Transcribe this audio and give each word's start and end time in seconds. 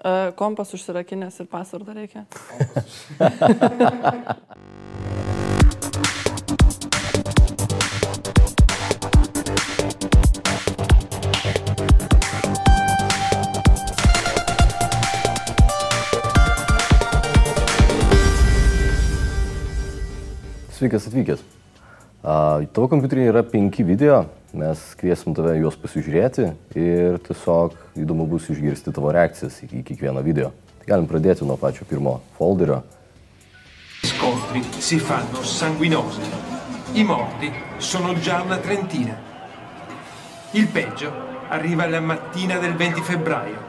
Uh, 0.00 0.30
kompas 0.32 0.70
užsirakinęs 0.72 1.40
ir 1.42 1.46
pasvardą 1.52 1.92
reikia. 1.92 2.24
Sveikas 20.78 21.10
atvykęs. 21.12 21.59
A, 22.22 22.60
tavo 22.72 22.88
kompiuteryje 22.88 23.32
yra 23.32 23.42
penki 23.42 23.84
video, 23.86 24.26
mes 24.52 24.80
kviesim 25.00 25.32
tave 25.32 25.54
juos 25.56 25.78
pasižiūrėti 25.80 26.50
ir 26.76 27.20
tiesiog 27.24 27.76
įdomu 28.02 28.26
bus 28.28 28.50
išgirsti 28.52 28.92
tavo 28.92 29.12
reakcijas 29.16 29.62
į 29.64 29.80
kiekvieną 29.88 30.24
video. 30.26 30.50
Tai 30.80 30.88
galim 30.94 31.08
pradėti 31.08 31.48
nuo 31.48 31.56
pačio 31.60 31.88
pirmo 31.88 32.20
folderio. 32.36 32.82
scontri 34.20 34.62
si 34.80 34.98
fanno 34.98 35.42
sanguinosi. 35.42 36.20
I 36.92 37.04
morti 37.04 37.50
sono 37.78 38.18
già 38.18 38.42
una 38.42 38.58
trentina. 38.58 39.16
Il 40.52 40.66
peggio 40.68 41.12
arriva 41.48 41.86
la 41.86 42.00
mattina 42.00 42.58
del 42.58 42.74
20 42.74 43.00
febbraio. 43.00 43.68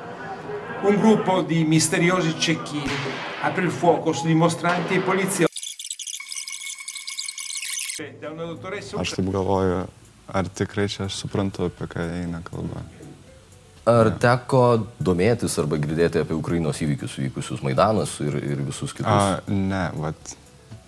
Un 0.82 0.96
gruppo 0.96 1.42
di 1.42 1.64
misteriosi 1.64 2.38
cecchini 2.38 2.90
apre 3.42 3.64
il 3.64 3.72
fuoco 3.72 4.12
su 4.12 4.26
dimostranti 4.26 4.96
e 4.96 5.00
poliziotti. 5.00 5.51
Aš 9.02 9.16
taip 9.18 9.30
galvoju, 9.34 9.86
ar 10.32 10.50
tikrai 10.62 10.88
čia 10.92 11.06
aš 11.10 11.20
suprantu, 11.24 11.70
apie 11.70 11.88
ką 11.92 12.08
eina 12.22 12.42
kalba. 12.46 12.84
Ar 13.90 14.12
teko 14.22 14.84
domėtis 15.02 15.58
arba 15.58 15.80
girdėti 15.82 16.22
apie 16.22 16.36
Ukrainos 16.38 16.78
įvykius 16.86 17.18
vykusius 17.24 17.64
Maidanas 17.66 18.14
ir, 18.22 18.38
ir 18.38 18.62
visus 18.68 18.94
kitus? 18.94 19.10
A, 19.10 19.42
ne, 19.50 19.88
vat. 19.98 20.38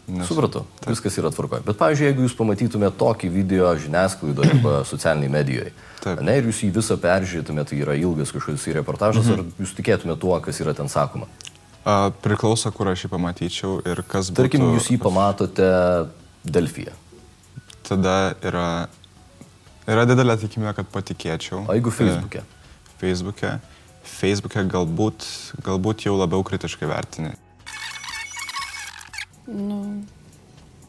Nes, 0.03 0.27
Supratau, 0.27 0.65
viskas 0.83 1.15
yra 1.15 1.29
tvarkoje. 1.31 1.63
Bet, 1.63 1.77
pavyzdžiui, 1.79 2.09
jeigu 2.09 2.25
jūs 2.25 2.33
pamatytumėte 2.35 2.97
tokį 2.99 3.29
video 3.31 3.69
žiniasklaidoje 3.79 4.57
arba 4.57 4.73
socialiniai 4.91 5.31
medijoje, 5.31 5.71
Taip. 6.03 6.19
ne, 6.27 6.35
ir 6.37 6.49
jūs 6.49 6.59
jį 6.65 6.73
visą 6.75 6.97
peržiūrėtumėte, 6.99 7.71
tai 7.71 7.79
yra 7.85 7.95
ilgas 7.95 8.33
kažkoks 8.35 8.67
reportažas, 8.75 9.29
mhm. 9.31 9.47
ar 9.47 9.63
jūs 9.63 9.71
tikėtumėte 9.79 10.19
tuo, 10.25 10.35
kas 10.43 10.59
yra 10.59 10.75
ten 10.75 10.91
sakoma? 10.91 11.29
A, 11.87 12.11
priklauso, 12.23 12.69
kur 12.75 12.91
aš 12.91 13.07
jį 13.07 13.13
pamatyčiau 13.15 13.79
ir 13.87 14.03
kas 14.03 14.27
būtų. 14.27 14.43
Tarkim, 14.43 14.67
jūs 14.75 14.91
jį 14.91 14.99
pamatote 15.03 15.71
Delfyje. 16.43 16.93
Tada 17.83 18.33
yra, 18.45 18.87
yra 19.89 20.05
didelė 20.07 20.37
tikimybė, 20.39 20.73
kad 20.79 20.89
patikėčiau. 20.93 21.65
O 21.67 21.75
jeigu 21.75 21.91
Facebook'e? 21.91 22.43
E, 22.43 22.97
Facebook'e. 23.01 23.57
Facebook'e 24.07 24.63
galbūt, 24.71 25.25
galbūt 25.63 26.05
jau 26.07 26.15
labiau 26.15 26.43
kritiškai 26.47 26.87
vertini. 26.87 27.33
Nu, 29.47 29.79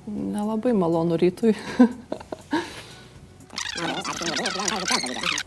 nelabai 0.07 0.73
malonu 0.79 1.19
rytui. 1.19 1.55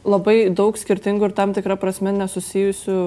Labai 0.08 0.50
daug 0.52 0.76
skirtingų 0.80 1.30
ir 1.30 1.34
tam 1.36 1.54
tikrą 1.56 1.76
prasme 1.80 2.11
nesusijusių 2.16 2.98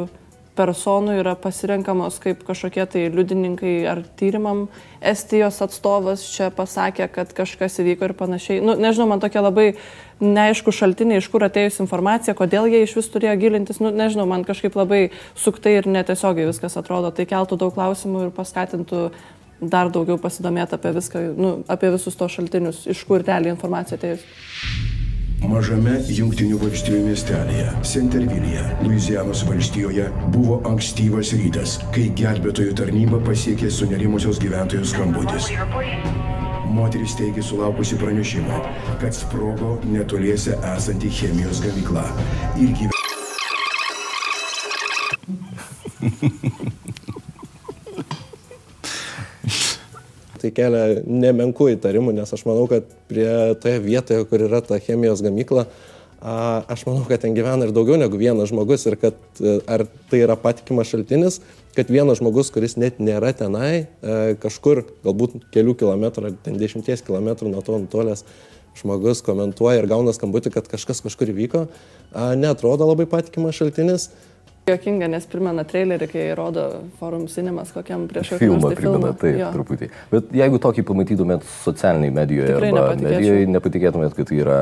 personų 0.61 1.17
yra 1.23 1.33
pasirenkamos 1.41 2.19
kaip 2.21 2.45
kažkokie 2.45 2.85
tai 2.93 3.07
liudininkai 3.13 3.75
ar 3.89 4.03
tyrimam. 4.21 4.67
Estijos 5.01 5.63
atstovas 5.65 6.27
čia 6.35 6.51
pasakė, 6.53 7.09
kad 7.09 7.33
kažkas 7.37 7.81
įvyko 7.81 8.11
ir 8.11 8.15
panašiai. 8.19 8.61
Nu, 8.65 8.77
nežinau, 8.77 9.09
man 9.09 9.23
tokia 9.23 9.41
labai 9.41 9.71
neaišku 10.21 10.75
šaltiniai, 10.77 11.23
iš 11.23 11.31
kur 11.33 11.47
atėjus 11.49 11.81
informacija, 11.81 12.37
kodėl 12.37 12.69
jie 12.69 12.85
iš 12.85 12.99
vis 12.99 13.11
turėjo 13.15 13.39
gilintis. 13.41 13.81
Nu, 13.81 13.93
nežinau, 13.97 14.29
man 14.29 14.45
kažkaip 14.45 14.77
labai 14.77 15.03
suktai 15.33 15.79
ir 15.79 15.89
netiesiogiai 15.89 16.51
viskas 16.53 16.77
atrodo. 16.77 17.13
Tai 17.17 17.29
keltų 17.33 17.61
daug 17.65 17.75
klausimų 17.79 18.29
ir 18.29 18.33
paskatintų 18.37 19.09
dar 19.61 19.91
daugiau 19.93 20.21
pasidomėti 20.21 20.77
apie 20.77 20.95
viską, 20.97 21.27
nu, 21.37 21.53
apie 21.69 21.93
visus 21.97 22.17
tos 22.17 22.37
šaltinius, 22.37 22.87
iš 22.93 23.05
kur 23.09 23.25
realiai 23.25 23.57
informacija 23.57 24.01
atėjus. 24.01 24.25
Mažame 25.41 25.95
Junktinių 26.13 26.59
valstijų 26.61 27.01
miestelėje, 27.07 27.71
Centervilyje, 27.87 28.65
Luizianos 28.85 29.41
valstijoje 29.49 30.11
buvo 30.35 30.59
ankstyvas 30.69 31.33
rytas, 31.39 31.79
kai 31.95 32.11
gelbėtojų 32.21 32.77
tarnyba 32.77 33.23
pasiekė 33.25 33.73
sunerimusios 33.73 34.41
gyventojų 34.43 34.85
skambutis. 34.93 35.49
Moteris 36.71 37.17
teigė 37.19 37.43
sulaukusi 37.43 37.99
pranešimo, 37.99 38.63
kad 39.01 39.17
sprogo 39.17 39.79
netoliese 39.89 40.61
esanti 40.77 41.09
chemijos 41.09 41.65
gamykla 41.65 42.05
ir 42.61 42.69
gyventojų. 42.69 43.00
Tai 50.41 50.51
kelia 50.57 51.03
nemenkų 51.05 51.75
įtarimų, 51.75 52.15
nes 52.17 52.31
aš 52.33 52.47
manau, 52.49 52.65
kad 52.71 52.87
prie 53.11 53.29
toje 53.61 53.81
vietoje, 53.85 54.25
kur 54.31 54.47
yra 54.47 54.63
ta 54.65 54.79
chemijos 54.81 55.21
gamykla, 55.25 55.67
aš 56.21 56.85
manau, 56.89 57.05
kad 57.09 57.21
ten 57.21 57.35
gyvena 57.37 57.67
ir 57.69 57.75
daugiau 57.77 57.99
negu 58.01 58.17
vienas 58.21 58.49
žmogus 58.49 58.87
ir 58.89 58.97
kad 59.01 59.17
e, 59.41 59.59
ar 59.69 59.87
tai 60.11 60.23
yra 60.25 60.37
patikimas 60.41 60.89
šaltinis, 60.93 61.41
kad 61.77 61.93
vienas 61.93 62.21
žmogus, 62.21 62.53
kuris 62.53 62.77
net 62.81 63.01
nėra 63.01 63.33
tenai, 63.37 63.87
e, 64.01 64.17
kažkur 64.41 64.85
galbūt 65.05 65.39
kelių 65.53 65.77
kilometrų 65.81 66.31
ar 66.31 66.41
ten 66.45 66.57
dešimties 66.61 67.05
kilometrų 67.05 67.53
nuo 67.53 67.65
to 67.65 67.79
nutolęs 67.81 68.25
žmogus 68.81 69.25
komentuoja 69.27 69.81
ir 69.81 69.89
gauna 69.91 70.13
skambutį, 70.15 70.53
kad 70.55 70.69
kažkas 70.71 71.03
kažkur 71.05 71.33
įvyko, 71.33 71.65
netrodo 72.39 72.87
labai 72.87 73.09
patikimas 73.11 73.59
šaltinis. 73.59 74.09
Jokinga, 74.69 75.09
nes 75.11 75.25
primena 75.31 75.65
trailerį, 75.67 76.07
kai 76.13 76.25
rodo 76.37 76.67
forum 77.01 77.25
cinemas 77.33 77.73
kokiam 77.75 78.05
prieš 78.11 78.35
kokį 78.35 78.45
Filmą 78.45 78.71
tai 78.71 78.79
primena, 78.79 79.13
taip, 79.17 79.39
Jo. 79.41 79.51
truputį. 79.57 79.89
Bet 80.13 80.35
jeigu 80.37 80.61
tokį 80.63 80.85
pamatytumėt 80.87 81.47
socialiniai 81.65 82.13
medijoje 82.15 82.53
Tikrai 82.55 82.73
arba 82.75 82.97
medijoje, 83.01 83.47
nepatikėtumėt, 83.51 84.15
kad 84.19 84.31
tai 84.31 84.43
yra... 84.45 84.59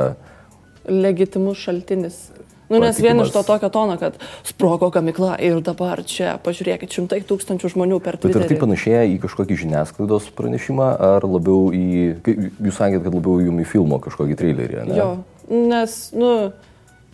Legitimus 0.88 1.58
šaltinis. 1.60 2.20
Nu, 2.68 2.78
nes 2.82 2.98
vien 3.00 3.16
iš 3.20 3.30
to 3.32 3.40
tokio 3.48 3.70
tono, 3.72 3.96
kad 4.00 4.16
sprogo 4.44 4.90
gamykla 4.92 5.38
ir 5.40 5.60
dabar 5.64 6.02
čia, 6.04 6.34
pažiūrėkit, 6.44 6.92
šimtai 6.92 7.22
tūkstančių 7.28 7.70
žmonių 7.72 7.98
per 8.04 8.18
Bet 8.20 8.28
ar 8.28 8.32
tai 8.34 8.42
Twitterį. 8.42 8.60
panašėja 8.60 9.02
į 9.08 9.16
kažkokį 9.24 9.56
žiniasklaidos 9.64 10.28
pranešimą, 10.36 10.88
ar 11.16 11.24
labiau 11.24 11.72
į... 11.72 12.20
Jūs 12.28 12.76
sakėt, 12.76 13.06
kad 13.06 13.16
labiau 13.16 13.40
jums 13.40 13.64
į 13.64 13.68
filmo 13.72 14.00
kažkokį 14.04 14.36
trailerį, 14.36 14.82
ne? 14.84 14.98
Jo, 15.00 15.08
nes, 15.48 15.96
nu, 16.12 16.32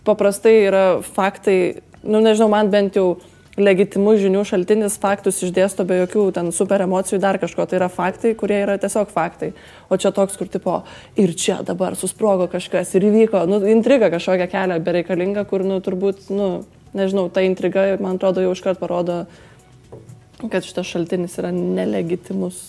paprastai 0.07 0.57
yra 0.67 0.85
faktai, 1.07 1.59
nu, 2.05 2.21
nežinau, 2.25 2.51
man 2.53 2.71
bent 2.73 2.99
jau 2.99 3.17
legitimus 3.61 4.19
žinių 4.23 4.43
šaltinis 4.49 4.97
faktus 4.99 5.39
išdėsto 5.47 5.85
be 5.87 6.01
jokių 6.01 6.25
ten 6.35 6.51
super 6.55 6.83
emocijų 6.85 7.21
dar 7.23 7.39
kažko. 7.43 7.67
Tai 7.71 7.79
yra 7.79 7.89
faktai, 7.93 8.35
kurie 8.39 8.59
yra 8.65 8.77
tiesiog 8.83 9.13
faktai. 9.15 9.53
O 9.89 9.99
čia 10.01 10.11
toks, 10.15 10.37
kur 10.41 10.51
tipo, 10.51 10.81
ir 11.21 11.35
čia 11.39 11.61
dabar 11.67 11.95
susprogo 11.99 12.49
kažkas 12.51 12.95
ir 12.99 13.07
įvyko, 13.11 13.45
nu, 13.51 13.61
intriga 13.71 14.11
kažkokia 14.15 14.51
kelia 14.51 14.79
bereikalinga, 14.83 15.47
kur, 15.51 15.65
nu, 15.67 15.79
turbūt, 15.85 16.29
nu, 16.35 16.51
nežinau, 16.99 17.29
ta 17.31 17.45
intriga, 17.47 17.93
man 18.03 18.19
atrodo, 18.19 18.43
jau 18.45 18.55
iškart 18.57 18.83
parodo, 18.83 19.25
kad 20.43 20.67
šitas 20.67 20.91
šaltinis 20.91 21.39
yra 21.41 21.55
nelegitimus. 21.55 22.65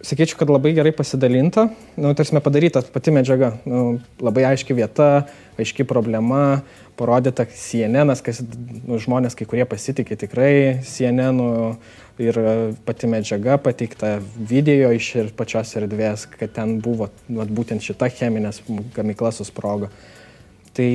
Sakyčiau, 0.00 0.38
kad 0.40 0.48
labai 0.48 0.72
gerai 0.72 0.94
pasidalinta, 0.96 1.66
nu, 2.00 2.14
tarsi 2.16 2.40
padaryta 2.40 2.80
pati 2.88 3.12
medžiaga, 3.12 3.50
nu, 3.68 3.98
labai 4.24 4.46
aiški 4.48 4.72
vieta, 4.72 5.26
aiški 5.60 5.84
problema, 5.84 6.62
parodyta 6.96 7.44
CNN, 7.44 8.14
kas 8.24 8.40
nu, 8.40 8.96
žmonės 8.96 9.36
kai 9.36 9.44
kurie 9.50 9.66
pasitikė 9.68 10.16
tikrai 10.22 10.52
CNN 10.88 11.36
nu, 11.36 11.50
ir 12.20 12.38
e, 12.40 12.54
pati 12.88 13.10
medžiaga 13.12 13.58
pateikta 13.60 14.14
video 14.24 14.88
iš 14.96 15.10
ir 15.20 15.28
pačios 15.36 15.74
erdvės, 15.76 16.24
kad 16.32 16.56
ten 16.56 16.78
buvo 16.80 17.10
nu, 17.28 17.44
būtent 17.44 17.84
šita 17.84 18.08
cheminė 18.12 18.54
gamykla 18.96 19.34
susprogo. 19.36 19.92
Tai 20.76 20.90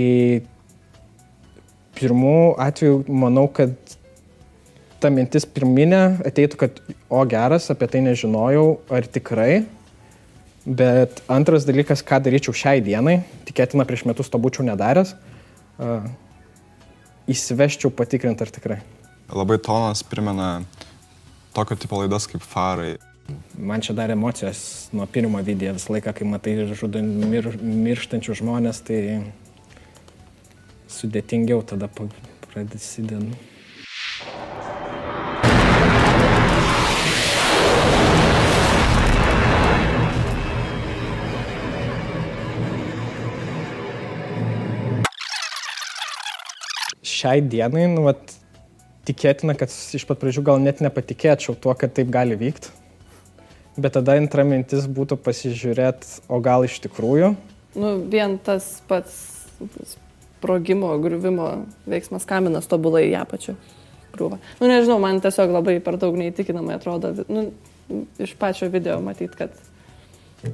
pirmų 1.96 2.38
atveju 2.62 3.04
manau, 3.10 3.46
kad 3.54 3.78
ta 5.06 5.12
mintis 5.14 5.46
pirminė 5.46 6.02
ateitų, 6.26 6.58
kad 6.58 6.80
o 7.14 7.22
geras, 7.30 7.70
apie 7.70 7.86
tai 7.92 8.02
nežinojau, 8.08 8.66
ar 8.90 9.06
tikrai. 9.06 9.66
Bet 10.66 11.22
antras 11.30 11.68
dalykas, 11.68 12.02
ką 12.02 12.24
daryčiau 12.26 12.56
šiai 12.58 12.82
dienai, 12.82 13.20
tikėtina 13.46 13.86
prieš 13.86 14.08
metus 14.10 14.32
to 14.34 14.42
būčiau 14.42 14.66
nedaręs, 14.66 15.14
uh, 15.78 16.08
įsivežčiau 17.30 17.94
patikrinti, 17.94 18.48
ar 18.48 18.54
tikrai. 18.56 18.80
Labai 19.30 19.60
tonas 19.62 20.02
primena 20.06 20.50
tokio 21.54 21.78
tipo 21.78 22.02
laidas 22.02 22.26
kaip 22.30 22.42
farai. 22.42 22.96
Man 23.58 23.86
čia 23.86 23.94
dar 23.98 24.10
emocijos 24.14 24.90
nuo 24.94 25.06
pirmo 25.10 25.42
video 25.46 25.74
visą 25.78 25.94
laiką, 25.94 26.14
kai 26.18 26.30
matai 26.30 26.58
žudo 26.74 27.02
mir, 27.06 27.54
mirštančių 27.62 28.42
žmonės, 28.42 28.82
tai 28.90 29.02
sudėtingiau 30.98 31.62
tada 31.66 31.90
prasideda. 31.94 33.54
Šiai 47.26 47.42
dienai, 47.42 47.88
nu, 47.90 48.04
vat, 48.06 48.36
tikėtina, 49.10 49.56
kad 49.58 49.72
iš 49.98 50.04
pat 50.06 50.20
pradžių 50.22 50.44
gal 50.46 50.60
net 50.62 50.78
nepatikėčiau 50.86 51.56
tuo, 51.58 51.74
kad 51.74 51.96
taip 51.98 52.12
gali 52.14 52.36
vykti. 52.38 52.70
Bet 53.82 53.96
tada 53.98 54.14
antra 54.20 54.44
mintis 54.46 54.86
būtų 54.86 55.18
pasižiūrėti, 55.26 56.20
o 56.30 56.38
gal 56.46 56.68
iš 56.68 56.76
tikrųjų. 56.84 57.32
Nu, 57.82 57.96
vien 58.14 58.38
tas 58.46 58.68
pats 58.86 59.16
sprogimo, 59.96 60.92
griuvimo 61.02 61.50
veiksmas 61.90 62.30
kaminas 62.30 62.70
tobulai 62.70 63.08
į 63.08 63.18
apačią 63.24 63.58
griūva. 64.14 64.38
Nu, 64.62 64.70
nežinau, 64.70 65.02
man 65.02 65.18
tiesiog 65.26 65.58
labai 65.58 65.80
per 65.82 65.98
daug 65.98 66.22
neįtikinamai 66.22 66.78
atrodo, 66.78 67.16
nu, 67.26 67.48
iš 68.22 68.38
pačio 68.38 68.70
video 68.70 69.00
matyt, 69.02 69.34
kad 69.34 69.58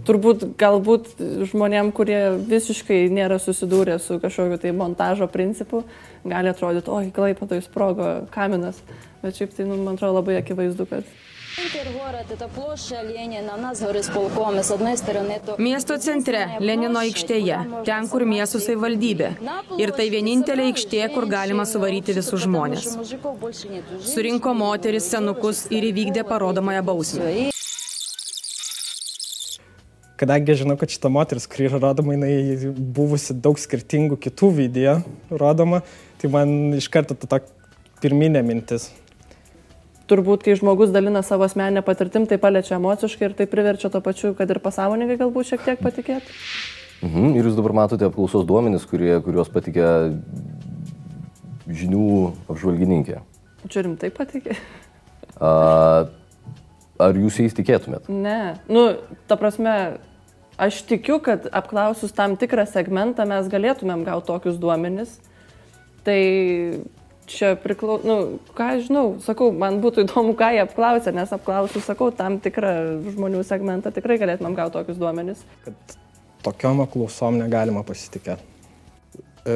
turbūt 0.08 0.46
galbūt 0.60 1.10
žmonėm, 1.52 1.92
kurie 1.96 2.20
visiškai 2.50 3.04
nėra 3.14 3.40
susidūrę 3.42 3.98
su 4.02 4.20
kažkokiu 4.22 4.60
tai 4.62 4.76
montažo 4.76 5.28
principu, 5.32 5.84
gali 6.24 6.52
atrodyti, 6.52 6.92
oi, 6.92 7.12
klaipatoj 7.16 7.64
sprogo 7.66 8.14
kaminas, 8.34 8.82
bet 9.24 9.40
šiaip 9.40 9.58
tai, 9.58 9.68
nu, 9.70 9.80
man 9.82 10.00
atrodo, 10.00 10.20
labai 10.22 10.40
akivaizdu, 10.42 10.88
kad 10.90 11.06
Miesto 15.60 15.98
centre, 16.00 16.46
Lenino 16.64 17.02
aikštėje, 17.04 17.60
ten, 17.88 18.08
kur 18.12 18.24
miesto 18.24 18.62
savivaldybė. 18.64 19.34
Ir 19.82 19.92
tai 19.98 20.08
vienintelė 20.14 20.70
aikštė, 20.72 21.04
kur 21.16 21.28
galima 21.28 21.68
suvaryti 21.68 22.16
visus 22.16 22.46
žmonės. 22.48 22.88
Surinko 24.14 24.56
moteris, 24.56 25.12
senukus 25.12 25.66
ir 25.72 25.92
įvykdė 25.92 26.24
parodomąją 26.30 26.86
bausmę. 26.88 27.51
Kadangi 30.22 30.54
žinau, 30.62 30.78
kad 30.78 30.94
šita 30.94 31.10
moteris, 31.10 31.48
kuri 31.50 31.66
yra 31.66 31.82
rodoma, 31.82 32.14
jinai 32.14 32.72
buvusi 32.94 33.34
daug 33.34 33.58
skirtingų 33.58 34.20
kitų 34.22 34.52
video 34.60 35.00
rodoma, 35.34 35.82
tai 36.22 36.30
man 36.30 36.76
iš 36.78 36.92
karto 36.94 37.18
ta 37.18 37.42
pirminė 38.02 38.44
mintis 38.46 38.92
turbūt, 40.12 40.44
kai 40.46 40.58
žmogus 40.60 40.92
dalina 40.92 41.24
savo 41.26 41.46
asmenę 41.48 41.84
patirtim, 41.88 42.28
tai 42.28 42.40
paliečia 42.42 42.78
emociškai 42.78 43.30
ir 43.30 43.36
tai 43.38 43.48
priverčia 43.50 43.92
to 43.94 44.02
pačiu, 44.04 44.34
kad 44.38 44.52
ir 44.52 44.60
pasąmoningai 44.64 45.20
galbūt 45.22 45.54
šiek 45.54 45.66
tiek 45.68 45.84
patikėti. 45.84 46.36
Mhm. 47.02 47.34
Ir 47.40 47.48
jūs 47.48 47.58
dabar 47.58 47.76
matote 47.82 48.06
apklausos 48.06 48.46
duomenis, 48.48 48.86
kurie, 48.90 49.14
kuriuos 49.26 49.50
patikė 49.54 49.88
žinių 51.72 52.08
apžvalgininkė. 52.52 53.22
Čia 53.72 53.86
rimtai 53.88 54.12
patikė? 54.14 54.58
A, 55.42 55.52
ar 57.02 57.18
jūs 57.18 57.40
jais 57.42 57.56
tikėtumėt? 57.58 58.10
Ne. 58.12 58.58
Nu, 58.70 58.86
ta 59.30 59.38
prasme, 59.40 59.76
aš 60.58 60.82
tikiu, 60.90 61.20
kad 61.24 61.48
apklausus 61.52 62.16
tam 62.16 62.38
tikrą 62.40 62.66
segmentą 62.70 63.28
mes 63.30 63.48
galėtumėm 63.52 64.06
gauti 64.08 64.30
tokius 64.32 64.60
duomenis. 64.62 65.20
Tai 66.06 66.22
čia 67.32 67.54
priklauso, 67.62 68.08
nu, 68.08 68.16
ką 68.58 68.68
aš 68.76 68.88
žinau, 68.90 69.06
sakau, 69.24 69.52
man 69.56 69.80
būtų 69.84 70.06
įdomu, 70.06 70.36
ką 70.38 70.52
jie 70.56 70.64
apklausė, 70.66 71.14
nes 71.16 71.32
apklausus, 71.36 71.86
sakau, 71.88 72.10
tam 72.16 72.40
tikrą 72.44 72.74
žmonių 73.14 73.44
segmentą 73.48 73.94
tikrai 73.96 74.20
galėtumėm 74.22 74.58
gauti 74.58 74.80
tokius 74.80 75.00
duomenis. 75.02 75.44
Kad 75.66 75.98
tokiom 76.46 76.84
apklausom 76.86 77.40
negalima 77.42 77.86
pasitikėti. 77.88 78.48
E, 79.42 79.54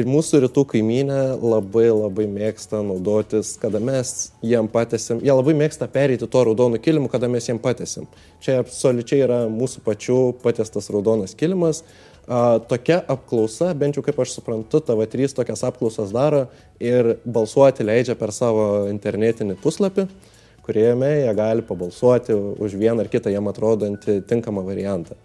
ir 0.00 0.08
mūsų 0.08 0.42
rytų 0.46 0.64
kaimynė 0.72 1.20
labai 1.36 1.88
labai 1.90 2.24
mėgsta 2.32 2.80
naudotis, 2.80 3.56
kada 3.60 3.80
mes 3.82 4.30
jiem 4.40 4.70
patėsim, 4.72 5.20
jie 5.20 5.34
labai 5.34 5.52
mėgsta 5.58 5.88
pereiti 5.92 6.24
to 6.24 6.44
raudonų 6.48 6.80
kilimų, 6.80 7.10
kada 7.12 7.28
mes 7.28 7.48
jiem 7.50 7.60
patėsim. 7.60 8.08
Čia 8.44 8.62
absoliučiai 8.62 9.24
yra 9.26 9.42
mūsų 9.52 9.84
pačių 9.84 10.20
patestas 10.44 10.88
raudonas 10.94 11.36
kilimas, 11.36 11.84
A, 12.28 12.58
tokia 12.60 12.98
apklausa, 13.08 13.70
bent 13.72 13.96
jau 13.96 14.02
kaip 14.04 14.18
aš 14.20 14.34
suprantu, 14.36 14.82
TV3 14.84 15.32
tokias 15.32 15.62
apklausas 15.64 16.10
daro 16.12 16.42
ir 16.76 17.14
balsuoti 17.24 17.86
leidžia 17.88 18.18
per 18.20 18.34
savo 18.36 18.84
internetinį 18.90 19.56
puslapį, 19.62 20.04
kuriame 20.66 21.08
jie 21.22 21.30
gali 21.38 21.64
pabalsuoti 21.64 22.36
už 22.36 22.76
vieną 22.76 23.06
ar 23.06 23.08
kitą 23.08 23.32
jiem 23.32 23.48
atrodantį 23.48 24.18
tinkamą 24.28 24.66
variantą. 24.66 25.16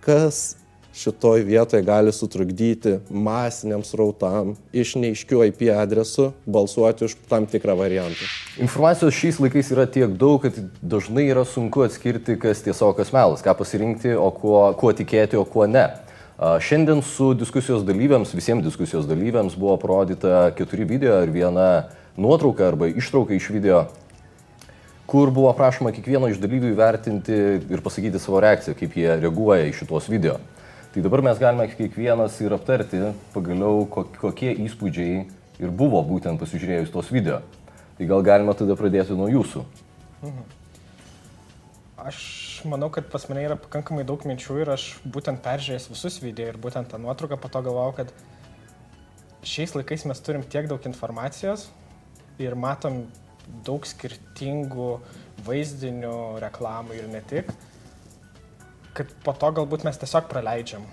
Kas 0.00 0.56
šitoj 0.98 1.44
vietoje 1.46 1.82
gali 1.82 2.12
sutrukdyti 2.12 2.98
masiniams 3.10 3.92
rautam 3.94 4.56
iš 4.74 4.96
neiškių 4.98 5.44
IP 5.52 5.68
adresų 5.70 6.32
balsuoti 6.46 7.06
už 7.06 7.14
tam 7.30 7.46
tikrą 7.46 7.76
variantą. 7.78 8.26
Informacijos 8.58 9.14
šiais 9.14 9.38
laikais 9.38 9.70
yra 9.74 9.86
tiek 9.86 10.16
daug, 10.18 10.42
kad 10.42 10.58
dažnai 10.82 11.28
yra 11.30 11.44
sunku 11.46 11.84
atskirti, 11.86 12.38
kas 12.42 12.64
tiesiog 12.66 12.96
kas 12.98 13.14
melas, 13.14 13.44
ką 13.46 13.54
pasirinkti, 13.60 14.16
o 14.18 14.32
kuo, 14.34 14.64
kuo 14.80 14.92
tikėti, 14.96 15.38
o 15.38 15.46
kuo 15.46 15.68
ne. 15.70 15.86
Šiandien 16.38 17.00
su 17.02 17.32
diskusijos 17.34 17.86
dalyviams, 17.86 18.34
visiems 18.34 18.66
diskusijos 18.66 19.06
dalyviams 19.06 19.56
buvo 19.58 19.78
parodyta 19.78 20.50
keturi 20.58 20.86
video 20.86 21.16
ir 21.22 21.30
viena 21.34 21.70
nuotrauka 22.18 22.66
arba 22.66 22.90
ištrauka 22.90 23.34
iš 23.38 23.48
video, 23.54 23.86
kur 25.06 25.30
buvo 25.34 25.50
prašoma 25.54 25.94
kiekvieno 25.94 26.30
iš 26.30 26.38
dalyvių 26.42 26.74
įvertinti 26.74 27.42
ir 27.70 27.82
pasakyti 27.82 28.22
savo 28.22 28.42
reakciją, 28.42 28.74
kaip 28.78 28.94
jie 28.98 29.10
reaguoja 29.22 29.66
į 29.70 29.74
šitos 29.78 30.10
video. 30.10 30.38
Tai 30.88 31.02
dabar 31.04 31.20
mes 31.20 31.36
galime 31.36 31.66
kiekvienas 31.68 32.38
ir 32.40 32.54
aptarti 32.56 33.00
pagaliau, 33.34 33.82
kokie 33.92 34.54
įspūdžiai 34.64 35.26
ir 35.60 35.74
buvo 35.74 36.00
būtent 36.06 36.40
pasižiūrėjus 36.40 36.94
tos 36.94 37.10
video. 37.12 37.42
Tai 37.98 38.06
gal 38.08 38.24
galima 38.24 38.54
tada 38.56 38.76
pradėti 38.78 39.16
nuo 39.18 39.26
jūsų. 39.28 39.64
Mhm. 40.22 40.46
Aš 42.08 42.18
manau, 42.70 42.88
kad 42.94 43.10
pas 43.12 43.26
mane 43.28 43.42
yra 43.44 43.58
pakankamai 43.60 44.06
daug 44.08 44.22
minčių 44.24 44.60
ir 44.62 44.72
aš 44.72 44.88
būtent 45.04 45.42
peržiūrėjęs 45.44 45.90
visus 45.92 46.18
video 46.22 46.48
ir 46.48 46.56
būtent 46.62 46.88
tą 46.88 47.00
nuotrauką 47.02 47.36
po 47.42 47.50
to 47.52 47.62
galvojau, 47.66 47.96
kad 47.98 48.12
šiais 49.44 49.74
laikais 49.76 50.06
mes 50.08 50.24
turim 50.24 50.46
tiek 50.46 50.70
daug 50.70 50.86
informacijos 50.88 51.68
ir 52.40 52.56
matom 52.56 53.02
daug 53.66 53.84
skirtingų 53.84 54.92
vaizdinių, 55.44 56.14
reklamų 56.42 56.96
ir 56.96 57.10
ne 57.12 57.20
tik 57.28 57.52
kad 58.98 59.14
po 59.24 59.34
to 59.38 59.52
galbūt 59.60 59.86
mes 59.86 60.00
tiesiog 60.00 60.28
praleidžiam 60.30 60.84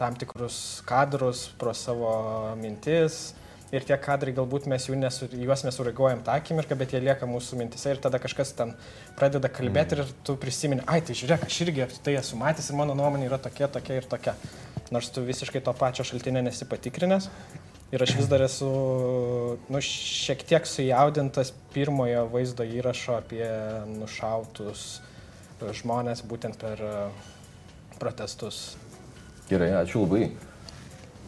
tam 0.00 0.16
tikrus 0.18 0.82
kadrus 0.88 1.46
pro 1.58 1.74
savo 1.76 2.10
mintis 2.58 3.32
ir 3.72 3.84
tie 3.88 3.96
kadrai 4.00 4.34
galbūt 4.36 4.66
mes 4.68 4.84
jų 4.88 4.98
nesu, 5.00 5.28
juos 5.40 5.64
nesureaguojam 5.64 6.20
tą 6.26 6.34
akimirką, 6.36 6.76
bet 6.78 6.92
jie 6.92 7.00
lieka 7.00 7.28
mūsų 7.28 7.58
mintise 7.60 7.94
ir 7.94 8.00
tada 8.04 8.20
kažkas 8.20 8.52
ten 8.58 8.74
pradeda 9.16 9.48
kalbėti 9.48 9.96
ir 9.96 10.12
tu 10.26 10.36
prisimeni, 10.40 10.84
ai 10.86 11.00
tai 11.00 11.16
žiūrėk, 11.16 11.46
aš 11.48 11.60
irgi 11.64 11.88
tai 12.04 12.18
esu 12.20 12.36
matęs 12.40 12.68
ir 12.68 12.78
mano 12.78 12.96
nuomonė 12.98 13.30
yra 13.30 13.40
tokia, 13.40 13.70
tokia 13.72 14.00
ir 14.00 14.08
tokia. 14.10 14.36
Nors 14.92 15.08
tu 15.08 15.24
visiškai 15.24 15.62
to 15.64 15.72
pačio 15.72 16.04
šaltinio 16.04 16.42
nesi 16.44 16.68
patikrinęs. 16.68 17.30
Ir 17.92 18.04
aš 18.04 18.12
vis 18.16 18.28
dar 18.28 18.44
esu 18.44 18.68
nu, 19.72 19.80
šiek 19.84 20.44
tiek 20.48 20.68
sujaudintas 20.68 21.52
pirmojo 21.72 22.26
vaizdo 22.32 22.64
įrašo 22.64 23.16
apie 23.18 23.48
nušautus 23.88 24.86
žmonės 25.80 26.24
būtent 26.28 26.56
per 26.60 26.80
protestus. 28.02 28.72
Gerai, 29.50 29.70
ačiū 29.82 30.02
labai. 30.02 30.32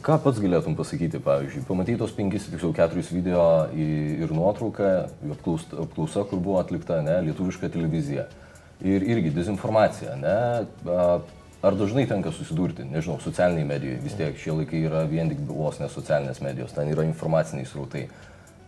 Ką 0.04 0.18
pats 0.20 0.40
galėtum 0.42 0.74
pasakyti, 0.76 1.16
pavyzdžiui, 1.24 1.62
pamatai 1.64 1.94
tos 2.00 2.12
penkis, 2.12 2.50
tiksliau 2.52 2.74
keturis 2.76 3.08
video 3.14 3.44
ir 3.72 4.32
nuotrauką, 4.36 4.90
apklausa, 5.32 6.26
kur 6.28 6.42
buvo 6.44 6.58
atlikta, 6.60 6.98
ne, 7.04 7.22
lietuviška 7.30 7.70
televizija. 7.72 8.26
Ir 8.84 9.06
irgi 9.06 9.32
dezinformacija, 9.32 10.18
ne, 10.20 10.36
ar 11.64 11.78
dažnai 11.80 12.04
tenka 12.10 12.34
susidurti, 12.36 12.84
nežinau, 12.84 13.16
socialiniai 13.24 13.70
medijoje, 13.70 14.02
vis 14.04 14.18
tiek 14.18 14.36
šie 14.42 14.58
laikai 14.58 14.84
yra 14.90 15.06
vien 15.08 15.32
tik 15.32 15.40
vos 15.48 15.80
ne 15.80 15.88
socialinės 15.88 16.42
medijos, 16.44 16.76
ten 16.76 16.92
yra 16.92 17.08
informaciniai 17.08 17.70
srautai. 17.70 18.04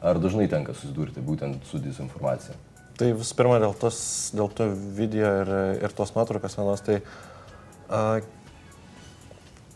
Ar 0.06 0.16
dažnai 0.22 0.48
tenka 0.48 0.72
susidurti 0.76 1.20
būtent 1.24 1.68
su 1.68 1.82
dezinformacija? 1.84 2.56
Tai 2.96 3.12
visų 3.12 3.36
pirma, 3.36 3.60
dėl, 3.60 3.76
tos, 3.76 3.98
dėl 4.32 4.48
to 4.56 4.70
video 4.96 5.38
ir, 5.42 5.56
ir 5.84 5.92
tos 5.96 6.16
nuotraukos 6.16 6.56
vienos, 6.56 6.84
tai 6.84 7.02
uh, 7.02 7.35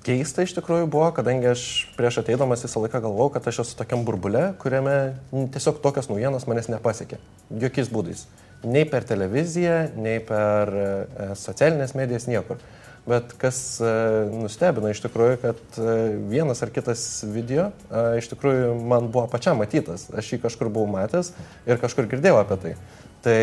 keista 0.07 0.45
iš 0.45 0.55
tikrųjų 0.57 0.89
buvo, 0.91 1.09
kadangi 1.15 1.51
aš 1.53 1.65
prieš 1.97 2.21
ateidamas 2.23 2.65
visą 2.65 2.83
laiką 2.83 3.03
galvojau, 3.05 3.35
kad 3.37 3.49
aš 3.51 3.63
esu 3.65 3.79
tokiam 3.79 4.05
burbule, 4.07 4.51
kuriame 4.63 4.97
tiesiog 5.55 5.81
tokios 5.85 6.11
naujienos 6.11 6.47
manęs 6.51 6.71
nepasiekė. 6.73 7.21
Jokiais 7.63 7.91
būdais. 7.93 8.27
Nei 8.65 8.85
per 8.89 9.07
televiziją, 9.09 9.77
nei 10.01 10.21
per 10.25 10.73
e, 10.77 10.87
socialinės 11.41 11.95
medijas, 11.97 12.29
niekur. 12.29 12.61
Bet 13.09 13.33
kas 13.41 13.59
e, 13.81 13.93
nustebino 14.29 14.91
iš 14.93 15.01
tikrųjų, 15.07 15.39
kad 15.41 15.61
e, 15.81 15.95
vienas 16.33 16.61
ar 16.65 16.73
kitas 16.75 17.05
video 17.25 17.71
iš 18.21 18.29
tikrųjų 18.35 18.75
man 18.77 19.09
buvo 19.13 19.27
pačiam 19.33 19.61
matytas. 19.61 20.09
Aš 20.13 20.35
jį 20.35 20.43
kažkur 20.45 20.73
buvau 20.73 20.91
matęs 20.93 21.33
ir 21.69 21.81
kažkur 21.81 22.09
girdėjau 22.11 22.43
apie 22.43 22.61
tai. 22.65 22.75
Tai 23.25 23.39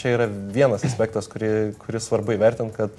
čia 0.00 0.14
yra 0.16 0.28
vienas 0.28 0.84
aspektas, 0.88 1.28
kurį, 1.28 1.72
kurį 1.80 2.00
svarbu 2.00 2.36
įvertinti, 2.36 2.76
kad 2.76 2.94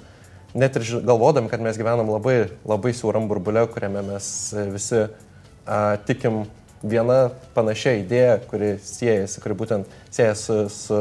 net 0.54 0.76
ir 0.76 0.86
galvodami, 1.06 1.48
kad 1.48 1.62
mes 1.64 1.78
gyvenam 1.80 2.10
labai, 2.12 2.52
labai 2.68 2.92
siauram 2.96 3.28
burbulė, 3.30 3.64
kuriame 3.72 4.02
mes 4.06 4.26
visi 4.72 5.00
a, 5.02 5.96
tikim 6.06 6.44
viena 6.82 7.30
panašia 7.56 7.96
idėja, 8.00 8.36
kuri 8.50 8.74
siejasi, 8.82 9.40
kuri 9.42 9.56
būtent 9.58 9.96
siejasi 10.12 10.58
su, 10.72 11.00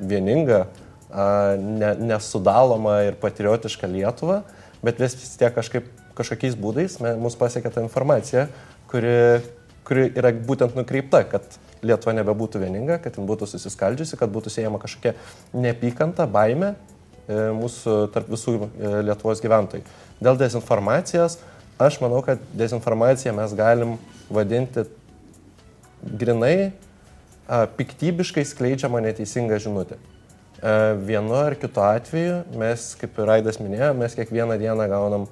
vieninga, 0.00 0.64
a, 1.10 1.28
ne, 1.60 1.94
nesudaloma 2.10 3.00
ir 3.08 3.18
patriotiška 3.20 3.90
Lietuva, 3.90 4.42
bet 4.84 5.00
vis 5.02 5.16
tiek 5.38 5.54
kažkaip, 5.54 5.88
kažkokiais 6.18 6.58
būdais 6.58 6.98
mus 7.20 7.38
pasiekia 7.38 7.72
ta 7.74 7.84
informacija, 7.84 8.48
kuri, 8.90 9.42
kuri 9.86 10.10
yra 10.18 10.34
būtent 10.34 10.78
nukreipta, 10.78 11.22
kad 11.30 11.60
Lietuva 11.80 12.12
nebebūtų 12.18 12.60
vieninga, 12.60 12.98
kad 13.00 13.14
jin 13.16 13.28
būtų 13.28 13.46
susiskaldžiusi, 13.48 14.18
kad 14.20 14.32
būtų 14.32 14.52
siejama 14.52 14.80
kažkokia 14.82 15.14
neapykanta, 15.56 16.26
baime 16.28 16.74
mūsų 17.56 17.96
tarp 18.14 18.30
visų 18.32 18.56
e, 18.58 18.92
Lietuvos 19.06 19.42
gyventojų. 19.42 19.84
Dėl 20.20 20.38
dezinformacijos, 20.40 21.38
aš 21.80 21.98
manau, 22.02 22.20
kad 22.26 22.42
dezinformaciją 22.56 23.34
mes 23.36 23.54
galim 23.56 23.96
vadinti 24.30 24.86
grinai 26.00 26.72
piktybiškai 27.76 28.44
skleidžiama 28.46 29.02
neteisinga 29.04 29.58
žinutė. 29.60 29.98
A, 30.60 30.92
vienu 30.94 31.34
ar 31.34 31.56
kitu 31.58 31.82
atveju 31.82 32.42
mes, 32.60 32.90
kaip 33.00 33.18
ir 33.18 33.30
Raidas 33.32 33.58
minėjo, 33.62 33.94
mes 33.98 34.14
kiekvieną 34.18 34.58
dieną 34.60 34.86
gaunam 34.92 35.26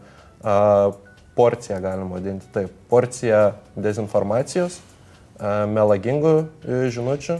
porciją, 1.38 1.78
galim 1.82 2.10
vadinti 2.10 2.48
taip, 2.54 2.72
porciją 2.90 3.52
dezinformacijos, 3.78 4.80
melagingų 5.70 6.34
e, 6.42 6.78
žinučių, 6.94 7.38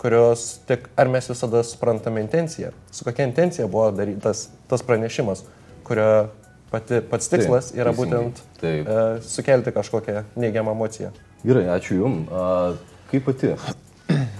kurios 0.00 0.60
tik, 0.68 0.88
ar 0.96 1.08
mes 1.12 1.28
visada 1.28 1.62
suprantame 1.66 2.22
intenciją, 2.24 2.70
su 2.92 3.04
kokia 3.04 3.26
intencija 3.28 3.66
buvo 3.68 3.90
darytas 3.92 4.46
tas 4.68 4.82
pranešimas, 4.86 5.44
kurio 5.84 6.30
pati, 6.70 7.02
pats 7.10 7.28
tikslas 7.28 7.70
taip, 7.72 7.82
yra 7.82 7.92
būtent 7.96 8.40
taip. 8.62 8.88
E, 8.88 9.04
sukelti 9.26 9.74
kažkokią 9.76 10.24
neigiamą 10.40 10.72
emociją. 10.76 11.12
Gerai, 11.44 11.66
ačiū 11.76 12.00
Jums. 12.00 12.32
Kaip 13.10 13.26
pati? 13.28 13.54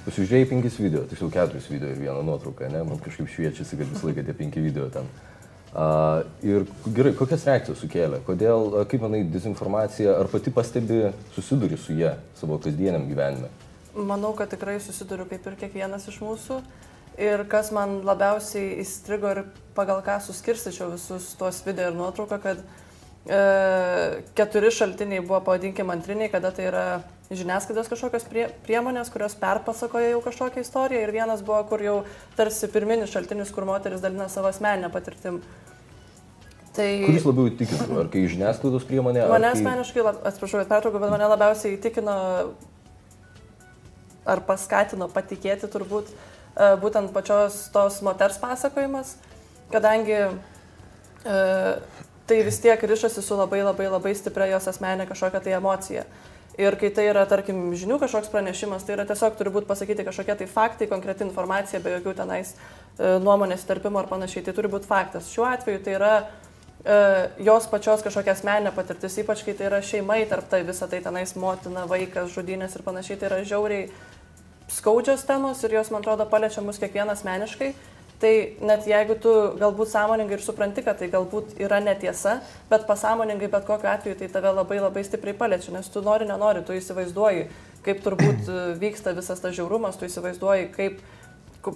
Pasižiūrėjai 0.06 0.48
penkis 0.50 0.76
video, 0.80 1.04
tiksliau 1.10 1.30
keturis 1.34 1.68
video 1.70 1.90
ir 1.92 1.98
vieną 2.00 2.22
nuotrauką, 2.26 2.70
ne? 2.72 2.80
Man 2.86 2.98
kažkaip 3.04 3.28
šviečiasi, 3.30 3.76
kad 3.78 3.90
visą 3.90 4.08
laiką 4.08 4.24
tie 4.26 4.34
penki 4.34 4.62
video 4.64 4.88
ten. 4.90 5.06
Uh, 5.70 6.24
ir 6.42 6.64
gerai, 6.96 7.12
kokias 7.14 7.44
reakcijas 7.46 7.78
sukėlė? 7.84 8.18
Kodėl, 8.26 8.72
kaip 8.90 9.04
manai, 9.04 9.20
dezinformacija, 9.30 10.16
ar 10.18 10.30
pati 10.32 10.50
pastebi, 10.54 11.04
susiduri 11.36 11.78
su 11.78 11.94
ją 11.98 12.16
savo 12.40 12.58
kasdieniam 12.62 13.04
gyvenime? 13.06 13.52
Manau, 13.94 14.32
kad 14.38 14.50
tikrai 14.52 14.78
susiduriu 14.82 15.26
kaip 15.30 15.46
ir 15.46 15.56
kiekvienas 15.64 16.06
iš 16.10 16.20
mūsų. 16.22 16.60
Ir 17.20 17.42
kas 17.50 17.72
man 17.74 17.98
labiausiai 18.06 18.78
įstrigo 18.80 19.32
ir 19.34 19.40
pagal 19.76 19.98
ką 20.06 20.20
suskirstyčiau 20.24 20.92
visus 20.94 21.32
tuos 21.36 21.58
video 21.66 21.90
ir 21.90 21.96
nuotrauką, 21.98 22.38
kad 22.40 22.60
e, 22.62 23.40
keturi 24.38 24.70
šaltiniai 24.72 25.24
buvo, 25.24 25.40
pavadinkime, 25.48 25.92
antriniai, 25.96 26.30
kada 26.32 26.52
tai 26.54 26.68
yra 26.70 26.84
žiniasklaidos 27.30 27.90
kažkokios 27.90 28.24
prie, 28.30 28.46
priemonės, 28.64 29.10
kurios 29.12 29.36
perpasakoja 29.38 30.14
jau 30.14 30.22
kažkokią 30.24 30.64
istoriją 30.64 31.02
ir 31.02 31.12
vienas 31.14 31.42
buvo, 31.46 31.60
kur 31.68 31.82
jau 31.84 31.98
tarsi 32.38 32.70
pirminis 32.72 33.12
šaltinis, 33.12 33.52
kur 33.54 33.66
moteris 33.68 34.02
dalina 34.02 34.30
savo 34.30 34.50
asmeninę 34.50 34.90
patirtim. 34.94 35.42
Tai... 36.70 36.88
Kuris 37.04 37.26
labiau 37.26 37.50
įtikino, 37.50 37.86
ar 38.00 38.08
kai 38.10 38.24
žiniasklaidos 38.30 38.86
priemonė? 38.86 39.26
Mane 39.30 39.50
kai... 39.50 39.58
asmeniškai, 39.58 40.04
lab... 40.06 40.20
atsiprašau, 40.30 40.62
kad 40.62 40.70
pertraukiau, 40.70 41.02
bet 41.02 41.14
mane 41.18 41.30
labiausiai 41.34 41.74
įtikino 41.74 42.16
ar 44.30 44.42
paskatino 44.46 45.08
patikėti 45.10 45.68
turbūt 45.70 46.10
e, 46.10 46.14
būtent 46.80 47.12
pačios 47.14 47.66
tos 47.74 48.00
moters 48.06 48.38
pasakojimas, 48.42 49.16
kadangi 49.72 50.18
e, 50.20 51.38
tai 52.30 52.42
vis 52.46 52.60
tiek 52.62 52.82
ryšasi 52.82 53.24
su 53.26 53.38
labai 53.38 53.62
labai 53.66 53.88
labai 53.90 54.14
stipria 54.18 54.50
jos 54.54 54.68
asmeninė 54.70 55.08
kažkokia 55.10 55.42
tai 55.46 55.56
emocija. 55.58 56.04
Ir 56.60 56.74
kai 56.76 56.90
tai 56.92 57.06
yra, 57.08 57.22
tarkim, 57.30 57.70
žinių 57.78 58.00
kažkoks 58.02 58.28
pranešimas, 58.32 58.82
tai 58.84 58.96
yra 58.96 59.06
tiesiog 59.08 59.38
turi 59.38 59.52
būti 59.54 59.68
pasakyti 59.70 60.04
kažkokie 60.04 60.34
tai 60.42 60.48
faktai, 60.50 60.90
konkreti 60.90 61.24
informacija, 61.24 61.80
be 61.80 61.94
jokių 61.94 62.14
tenais 62.18 62.52
e, 62.52 63.16
nuomonės 63.22 63.64
tarpimo 63.68 64.02
ar 64.02 64.10
panašiai. 64.10 64.44
Tai 64.44 64.56
turi 64.58 64.70
būti 64.72 64.90
faktas. 64.90 65.30
Šiuo 65.32 65.46
atveju 65.48 65.82
tai 65.86 65.96
yra 65.96 66.14
jos 67.38 67.66
pačios 67.68 68.00
kažkokia 68.00 68.32
asmeninė 68.32 68.70
patirtis, 68.72 69.18
ypač 69.20 69.42
kai 69.44 69.52
tai 69.52 69.66
yra 69.68 69.82
šeimai 69.84 70.22
tarp 70.28 70.46
tai 70.48 70.62
visą 70.64 70.88
tai 70.88 71.02
tenais 71.04 71.34
motina, 71.36 71.84
vaikas, 71.84 72.32
žudynės 72.32 72.76
ir 72.76 72.84
panašiai. 72.86 73.18
Tai 73.20 73.28
yra 73.28 73.40
žiauriai 73.44 73.90
skaudžios 74.70 75.24
temos 75.26 75.62
ir 75.64 75.74
jos, 75.78 75.90
man 75.90 76.04
atrodo, 76.04 76.26
paliečia 76.30 76.62
mus 76.64 76.78
kiekvieną 76.78 77.16
asmeniškai. 77.16 77.72
Tai 78.20 78.32
net 78.68 78.84
jeigu 78.84 79.14
tu 79.16 79.30
galbūt 79.56 79.88
sąmoningai 79.94 80.36
ir 80.36 80.42
supranti, 80.44 80.82
kad 80.84 80.98
tai 81.00 81.06
galbūt 81.08 81.54
yra 81.64 81.78
netiesa, 81.80 82.34
bet 82.68 82.84
pasąmoningai 82.88 83.48
bet 83.48 83.64
kokiu 83.64 83.88
atveju 83.88 84.18
tai 84.20 84.28
tave 84.28 84.52
labai 84.52 84.76
labai 84.82 85.06
stipriai 85.06 85.38
paliečia, 85.38 85.72
nes 85.72 85.88
tu 85.88 86.02
nori, 86.04 86.28
nenori, 86.28 86.60
tu 86.60 86.76
įsivaizduoji, 86.76 87.46
kaip 87.86 88.02
turbūt 88.04 88.50
e, 88.52 88.58
vyksta 88.82 89.16
visas 89.16 89.40
tas 89.40 89.56
žiaurumas, 89.56 89.96
tu 89.96 90.04
įsivaizduoji, 90.04 90.68
kaip, 90.76 91.00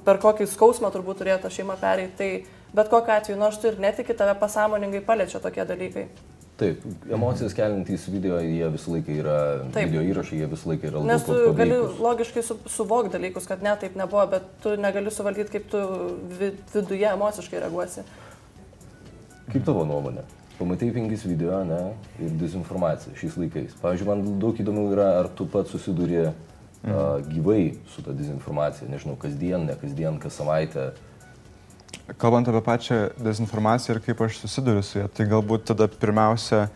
per 0.04 0.20
kokį 0.20 0.50
skausmą 0.52 0.92
turbūt 0.92 1.22
turėjo 1.22 1.40
ta 1.46 1.52
šeima 1.56 1.78
pereiti. 1.80 2.12
Tai 2.20 2.76
bet 2.76 2.92
kokiu 2.92 3.16
atveju, 3.16 3.40
nors 3.40 3.56
tu 3.62 3.72
ir 3.72 3.80
netiki, 3.80 4.12
tave 4.12 4.36
pasąmoningai 4.44 5.00
paliečia 5.08 5.40
tokie 5.40 5.64
dalykai. 5.64 6.10
Taip, 6.54 6.84
emocijas 7.10 7.54
keliantys 7.54 8.04
video, 8.06 8.36
jie 8.38 8.66
visą 8.70 8.92
laiką 8.94 9.14
yra, 9.18 9.38
taip. 9.74 9.88
video 9.90 10.04
įrašai, 10.06 10.36
jie 10.38 10.46
visą 10.52 10.68
laiką 10.70 10.86
yra 10.86 11.00
labai 11.00 11.10
Nes 11.10 11.24
tu 11.26 11.32
paveikus. 11.32 11.56
gali 11.58 11.78
logiškai 12.06 12.44
su, 12.46 12.56
suvokti 12.70 13.10
dalykus, 13.16 13.48
kad 13.50 13.64
ne, 13.66 13.72
taip 13.80 13.96
nebuvo, 13.98 14.22
bet 14.30 14.46
tu 14.62 14.76
negali 14.78 15.10
suvaldyti, 15.10 15.50
kaip 15.50 15.66
tu 15.72 15.80
viduje 16.38 17.08
emociškai 17.10 17.62
reaguosi. 17.64 18.04
Kaip 19.48 19.64
tavo 19.66 19.82
nuomonė? 19.88 20.22
Pamatai 20.54 20.92
penkis 20.94 21.24
video, 21.26 21.58
ne, 21.66 21.80
ir 22.22 22.36
dezinformacija 22.38 23.16
šiais 23.18 23.34
laikais. 23.40 23.74
Pavyzdžiui, 23.82 24.10
man 24.12 24.22
daug 24.44 24.60
įdomiau 24.62 24.92
yra, 24.94 25.08
ar 25.24 25.32
tu 25.34 25.48
pats 25.50 25.74
susiduri 25.74 26.20
mhm. 26.28 26.94
uh, 26.94 27.18
gyvai 27.34 27.64
su 27.90 28.06
ta 28.06 28.14
dezinformacija, 28.14 28.86
nežinau, 28.94 29.18
kasdien, 29.18 29.66
ne 29.66 29.74
kasdien, 29.82 30.22
kas 30.22 30.38
savaitę. 30.38 30.92
Uh, 30.92 31.10
Kalbant 32.20 32.48
apie 32.48 32.60
pačią 32.60 32.96
dezinformaciją 33.16 33.94
ir 33.94 34.00
kaip 34.04 34.18
aš 34.26 34.42
susiduriu 34.42 34.82
su 34.84 34.98
ją, 34.98 35.06
tai 35.08 35.24
galbūt 35.30 35.70
tada 35.70 35.86
pirmiausia 35.88 36.66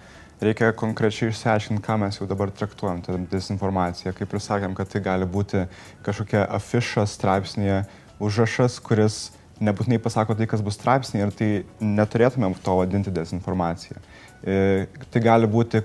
reikia 0.41 0.71
konkrečiai 0.73 1.29
išsiaiškinti, 1.33 1.83
ką 1.85 1.99
mes 2.01 2.17
jau 2.17 2.29
dabar 2.31 2.49
traktuojam, 2.55 3.03
tą 3.05 3.19
dezinformaciją. 3.29 4.15
Kaip 4.17 4.33
ir 4.33 4.41
sakėm, 4.41 4.77
kad 4.79 4.89
tai 4.89 5.03
gali 5.05 5.29
būti 5.29 5.67
kažkokia 6.07 6.47
afiša 6.59 7.05
straipsnėje, 7.13 7.83
užrašas, 8.25 8.79
kuris 8.81 9.19
nebūtinai 9.61 9.99
pasako 10.01 10.39
tai, 10.39 10.49
kas 10.49 10.63
bus 10.65 10.79
straipsnėje 10.79 11.27
ir 11.27 11.37
tai 11.39 11.51
neturėtumėm 11.85 12.57
to 12.65 12.79
vadinti 12.79 13.13
dezinformacija. 13.15 14.01
E, 14.41 14.87
tai 15.11 15.23
gali 15.25 15.51
būti 15.51 15.83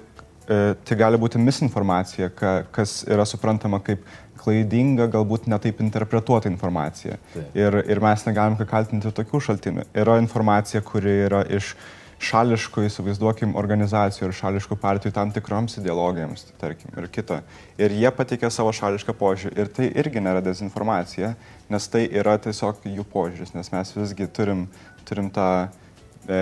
tai 0.47 0.97
gali 0.99 1.19
būti 1.21 1.39
misinformacija, 1.39 2.29
ka, 2.35 2.53
kas 2.75 3.01
yra 3.07 3.25
suprantama 3.29 3.79
kaip 3.83 4.03
klaidinga, 4.43 5.07
galbūt 5.11 5.47
netaip 5.51 5.81
interpretuota 5.83 6.51
informacija. 6.51 7.17
Tai. 7.33 7.47
Ir, 7.57 7.79
ir 7.87 8.01
mes 8.03 8.25
negalim 8.27 8.57
kaltinti 8.67 9.11
tokių 9.15 9.43
šaltinių. 9.47 9.87
Yra 10.03 10.17
informacija, 10.21 10.83
kuri 10.85 11.21
yra 11.29 11.43
iš 11.47 11.73
šališkų, 12.23 12.85
įsivaizduokim, 12.87 13.55
organizacijų 13.59 14.29
ir 14.29 14.35
šališkų 14.37 14.77
partijų 14.79 15.13
tam 15.15 15.31
tikroms 15.35 15.75
ideologijoms, 15.81 16.45
tarkim, 16.61 16.93
ir 16.99 17.09
kita. 17.11 17.41
Ir 17.81 17.95
jie 17.95 18.11
patikė 18.15 18.51
savo 18.53 18.71
šališką 18.75 19.15
požiūrį. 19.19 19.57
Ir 19.59 19.71
tai 19.75 19.89
irgi 19.91 20.23
nėra 20.23 20.43
dezinformacija, 20.45 21.33
nes 21.73 21.89
tai 21.91 22.05
yra 22.07 22.37
tiesiog 22.39 22.85
jų 22.87 23.07
požiūris, 23.11 23.51
nes 23.57 23.71
mes 23.73 23.91
visgi 23.97 24.29
turim, 24.31 24.67
turim 25.09 25.27
tą 25.35 25.49
e, 26.27 26.39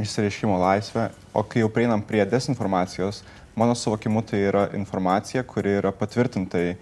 išsireiškimo 0.00 0.58
laisvę, 0.60 1.08
o 1.34 1.42
kai 1.46 1.62
jau 1.62 1.70
prieinam 1.72 2.02
prie 2.04 2.24
dezinformacijos, 2.28 3.22
mano 3.56 3.74
suvokimu 3.74 4.22
tai 4.26 4.42
yra 4.50 4.66
informacija, 4.76 5.42
kuri 5.42 5.78
yra 5.80 5.92
patvirtintai 5.96 6.66
e, 6.74 6.76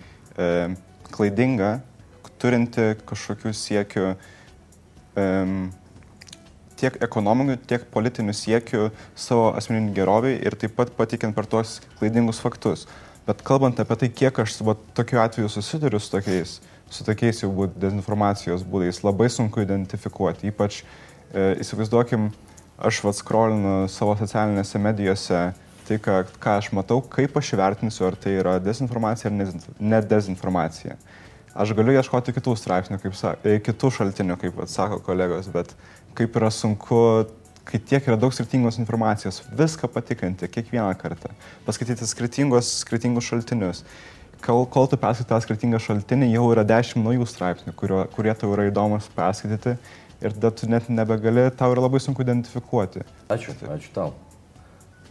klaidinga, 1.14 1.78
turinti 2.42 2.92
kažkokių 3.06 3.54
siekių 3.54 4.10
e, 4.10 5.26
tiek 6.80 6.98
ekonominių, 7.06 7.56
tiek 7.70 7.86
politinių 7.94 8.34
siekių 8.36 8.88
savo 9.16 9.50
asmeninių 9.56 9.94
geroviai 9.96 10.38
ir 10.42 10.56
taip 10.58 10.74
pat 10.76 10.92
patikiant 10.98 11.36
per 11.36 11.48
tuos 11.50 11.78
klaidingus 12.00 12.42
faktus. 12.42 12.88
Bet 13.24 13.40
kalbant 13.46 13.78
apie 13.80 13.96
tai, 14.02 14.10
kiek 14.12 14.38
aš 14.42 14.58
va, 14.66 14.74
tokiu 14.96 15.22
atveju 15.22 15.48
susiduriu 15.48 16.00
su 16.02 16.10
tokiais, 16.12 16.58
su 16.92 17.06
tokiais 17.06 17.40
jau 17.40 17.48
būt 17.56 17.78
dezinformacijos 17.80 18.66
būdais, 18.68 19.00
labai 19.06 19.30
sunku 19.32 19.62
identifikuoti. 19.64 20.50
Ypač 20.50 20.82
e, 20.82 21.54
įsivaizduokim, 21.64 22.28
aš 22.78 23.02
vad 23.04 23.16
skrolinu 23.16 23.74
savo 23.92 24.16
socialinėse 24.18 24.80
medijose 24.82 25.42
tai, 25.84 25.98
ką, 26.00 26.22
ką 26.40 26.56
aš 26.60 26.70
matau, 26.76 27.02
kaip 27.12 27.36
aš 27.38 27.52
įvertinsiu, 27.56 28.06
ar 28.08 28.16
tai 28.16 28.38
yra 28.40 28.56
dezinformacija 28.62 29.30
ar 29.30 29.52
ne 29.78 30.00
dezinformacija. 30.00 30.96
Aš 31.54 31.74
galiu 31.78 31.94
ieškoti 31.94 32.34
kitų 32.34 32.56
straipsnių, 32.58 32.98
kaip, 33.02 33.18
e, 33.46 33.58
kitų 33.62 33.90
šaltinių, 33.94 34.38
kaip 34.40 34.56
sako 34.70 34.98
kolegos, 35.04 35.46
bet 35.54 35.70
kaip 36.18 36.34
yra 36.40 36.50
sunku, 36.50 37.28
kai 37.68 37.78
tiek 37.78 38.08
yra 38.08 38.16
daug 38.18 38.34
skirtingos 38.34 38.80
informacijos, 38.82 39.42
viską 39.54 39.90
patikrinti 39.92 40.48
kiekvieną 40.50 40.90
kartą, 40.98 41.30
paskaityti 41.68 42.08
skirtingos, 42.10 42.72
skirtingus 42.82 43.28
šaltinius. 43.28 43.84
Kol, 44.44 44.66
kol 44.68 44.88
tu 44.90 44.98
perskaitai 45.00 45.30
tą 45.30 45.38
skirtingą 45.40 45.78
šaltinį, 45.80 46.32
jau 46.34 46.48
yra 46.52 46.66
dešimt 46.68 47.06
naujų 47.06 47.28
straipsnių, 47.30 47.72
kurio, 47.78 48.02
kurie 48.12 48.34
tau 48.36 48.50
yra 48.52 48.66
įdomus 48.68 49.06
perskaityti 49.14 49.78
ir 50.24 50.36
tada 50.36 50.50
tu 50.56 50.68
net 50.70 50.88
nebegali, 50.88 51.50
tau 51.56 51.74
yra 51.74 51.84
labai 51.84 52.00
sunku 52.02 52.24
identifikuoti. 52.24 53.04
Ačiū, 53.32 53.56
ačiū 53.76 53.92
tau. 53.94 54.14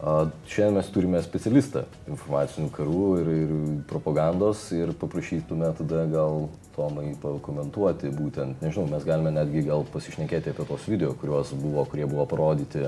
Šiandien 0.04 0.76
mes 0.76 0.90
turime 0.92 1.22
specialistą 1.24 1.86
informacinių 2.12 2.68
karų 2.76 3.04
ir, 3.22 3.30
ir 3.46 3.54
propagandos 3.88 4.66
ir 4.76 4.92
paprašytume 5.00 5.70
tada 5.78 6.04
gal 6.12 6.50
Tomai 6.74 7.12
pakomentuoti 7.22 8.10
būtent, 8.10 8.64
nežinau, 8.66 8.88
mes 8.90 9.04
galime 9.06 9.30
netgi 9.30 9.62
gal 9.68 9.86
pasišnekėti 9.94 10.50
apie 10.50 10.66
tos 10.66 10.88
video, 10.90 11.14
buvo, 11.14 11.84
kurie 11.86 12.08
buvo 12.10 12.26
parodyti 12.26 12.88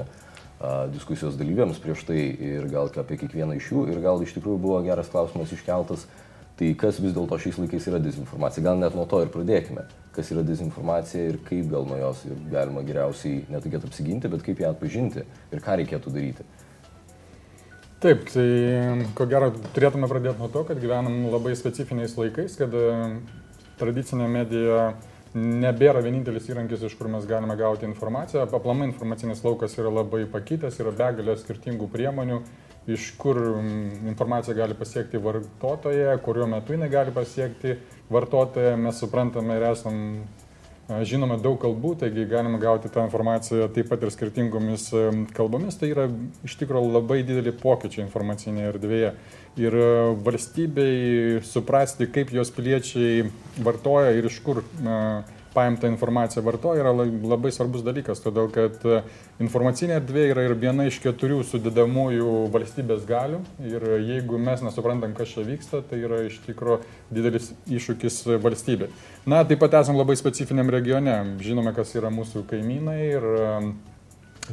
diskusijos 0.90 1.36
dalyviams 1.38 1.78
prieš 1.84 2.06
tai 2.08 2.18
ir 2.18 2.66
gal 2.72 2.90
apie 2.90 3.20
kiekvieną 3.22 3.60
iš 3.60 3.70
jų 3.72 3.86
ir 3.92 4.02
gal 4.02 4.24
iš 4.24 4.34
tikrųjų 4.38 4.58
buvo 4.64 4.80
geras 4.82 5.12
klausimas 5.12 5.54
iškeltas, 5.54 6.08
Tai 6.56 6.70
kas 6.80 7.02
vis 7.04 7.12
dėlto 7.16 7.36
šiais 7.42 7.58
laikais 7.60 7.86
yra 7.92 8.00
dezinformacija? 8.00 8.64
Gal 8.64 8.78
net 8.80 8.94
nuo 8.96 9.04
to 9.12 9.20
ir 9.26 9.32
pradėkime. 9.34 9.84
Kas 10.16 10.30
yra 10.32 10.44
dezinformacija 10.48 11.32
ir 11.34 11.40
kaip 11.44 11.68
gal 11.72 11.84
nuo 11.90 11.98
jos 12.00 12.22
galima 12.52 12.84
geriausiai 12.88 13.42
netikėt 13.52 13.88
apsiginti, 13.90 14.32
bet 14.32 14.46
kaip 14.46 14.62
ją 14.64 14.70
atpažinti 14.72 15.26
ir 15.26 15.64
ką 15.66 15.76
reikėtų 15.82 16.14
daryti. 16.16 16.48
Taip, 18.06 18.24
tai 18.32 18.46
ko 19.18 19.28
gero 19.28 19.50
turėtume 19.76 20.08
pradėti 20.08 20.40
nuo 20.40 20.48
to, 20.54 20.64
kad 20.68 20.80
gyvenam 20.80 21.26
labai 21.34 21.56
specifiniais 21.60 22.16
laikais, 22.20 22.56
kad 22.60 22.72
e, 22.72 22.88
tradicinė 23.80 24.28
medija 24.32 24.94
nebėra 25.36 26.00
vienintelis 26.04 26.48
įrankis, 26.48 26.84
iš 26.88 26.96
kur 26.96 27.10
mes 27.12 27.28
galime 27.28 27.58
gauti 27.60 27.88
informaciją. 27.88 28.46
Aplamai 28.48 28.88
informacinis 28.88 29.44
laukas 29.44 29.76
yra 29.80 29.92
labai 29.92 30.24
pakitęs, 30.32 30.80
yra 30.80 30.96
begalė 30.96 31.36
skirtingų 31.42 31.90
priemonių 31.92 32.40
iš 32.88 33.12
kur 33.18 33.40
mm, 33.40 34.08
informacija 34.08 34.56
gali 34.58 34.78
pasiekti 34.78 35.18
vartotoją, 35.18 36.18
kuriuo 36.26 36.48
metu 36.48 36.76
jinai 36.76 36.90
gali 36.90 37.14
pasiekti 37.14 37.78
vartotoją, 38.10 38.76
mes 38.78 39.00
suprantame 39.02 39.58
ir 39.58 39.70
esam 39.72 40.02
žinome 40.86 41.40
daug 41.42 41.58
kalbų, 41.62 41.96
taigi 42.04 42.28
galima 42.30 42.60
gauti 42.62 42.92
tą 42.94 43.08
informaciją 43.08 43.72
taip 43.74 43.88
pat 43.90 44.04
ir 44.06 44.12
skirtingomis 44.14 44.92
kalbomis. 45.34 45.80
Tai 45.82 45.90
yra 45.90 46.06
iš 46.46 46.58
tikrųjų 46.60 46.92
labai 46.94 47.24
dideli 47.26 47.54
pokyčiai 47.58 48.04
informacinėje 48.06 48.70
erdvėje. 48.74 49.14
Ir 49.66 49.78
valstybei 50.26 51.42
suprasti, 51.48 52.10
kaip 52.12 52.34
jos 52.36 52.52
piliečiai 52.54 53.26
vartoja 53.66 54.14
ir 54.14 54.28
iš 54.30 54.38
kur 54.46 54.62
uh, 54.62 55.35
paimtą 55.56 55.90
informaciją 55.90 56.44
vartoja 56.46 56.84
yra 56.84 56.92
labai 56.96 57.52
svarbus 57.56 57.84
dalykas, 57.86 58.22
todėl 58.24 58.52
kad 58.54 58.84
e, 58.86 59.00
informacinė 59.44 59.98
erdvė 60.00 60.28
yra 60.34 60.46
ir 60.48 60.56
viena 60.60 60.86
iš 60.90 61.00
keturių 61.04 61.40
sudėdamųjų 61.48 62.34
valstybės 62.54 63.08
galių 63.10 63.40
ir 63.72 63.88
jeigu 64.10 64.40
mes 64.42 64.64
nesuprantam, 64.66 65.16
kas 65.18 65.34
čia 65.34 65.46
vyksta, 65.48 65.82
tai 65.90 66.02
yra 66.04 66.22
iš 66.28 66.42
tikrųjų 66.46 66.82
didelis 67.16 67.52
iššūkis 67.66 68.22
valstybė. 68.44 68.92
Na, 69.26 69.42
taip 69.48 69.64
pat 69.64 69.80
esame 69.82 70.02
labai 70.02 70.18
specifiniam 70.20 70.70
regione, 70.74 71.18
žinome, 71.44 71.74
kas 71.78 71.96
yra 71.98 72.12
mūsų 72.14 72.46
kaimynai 72.52 73.00
ir 73.08 73.32
e, 73.32 73.50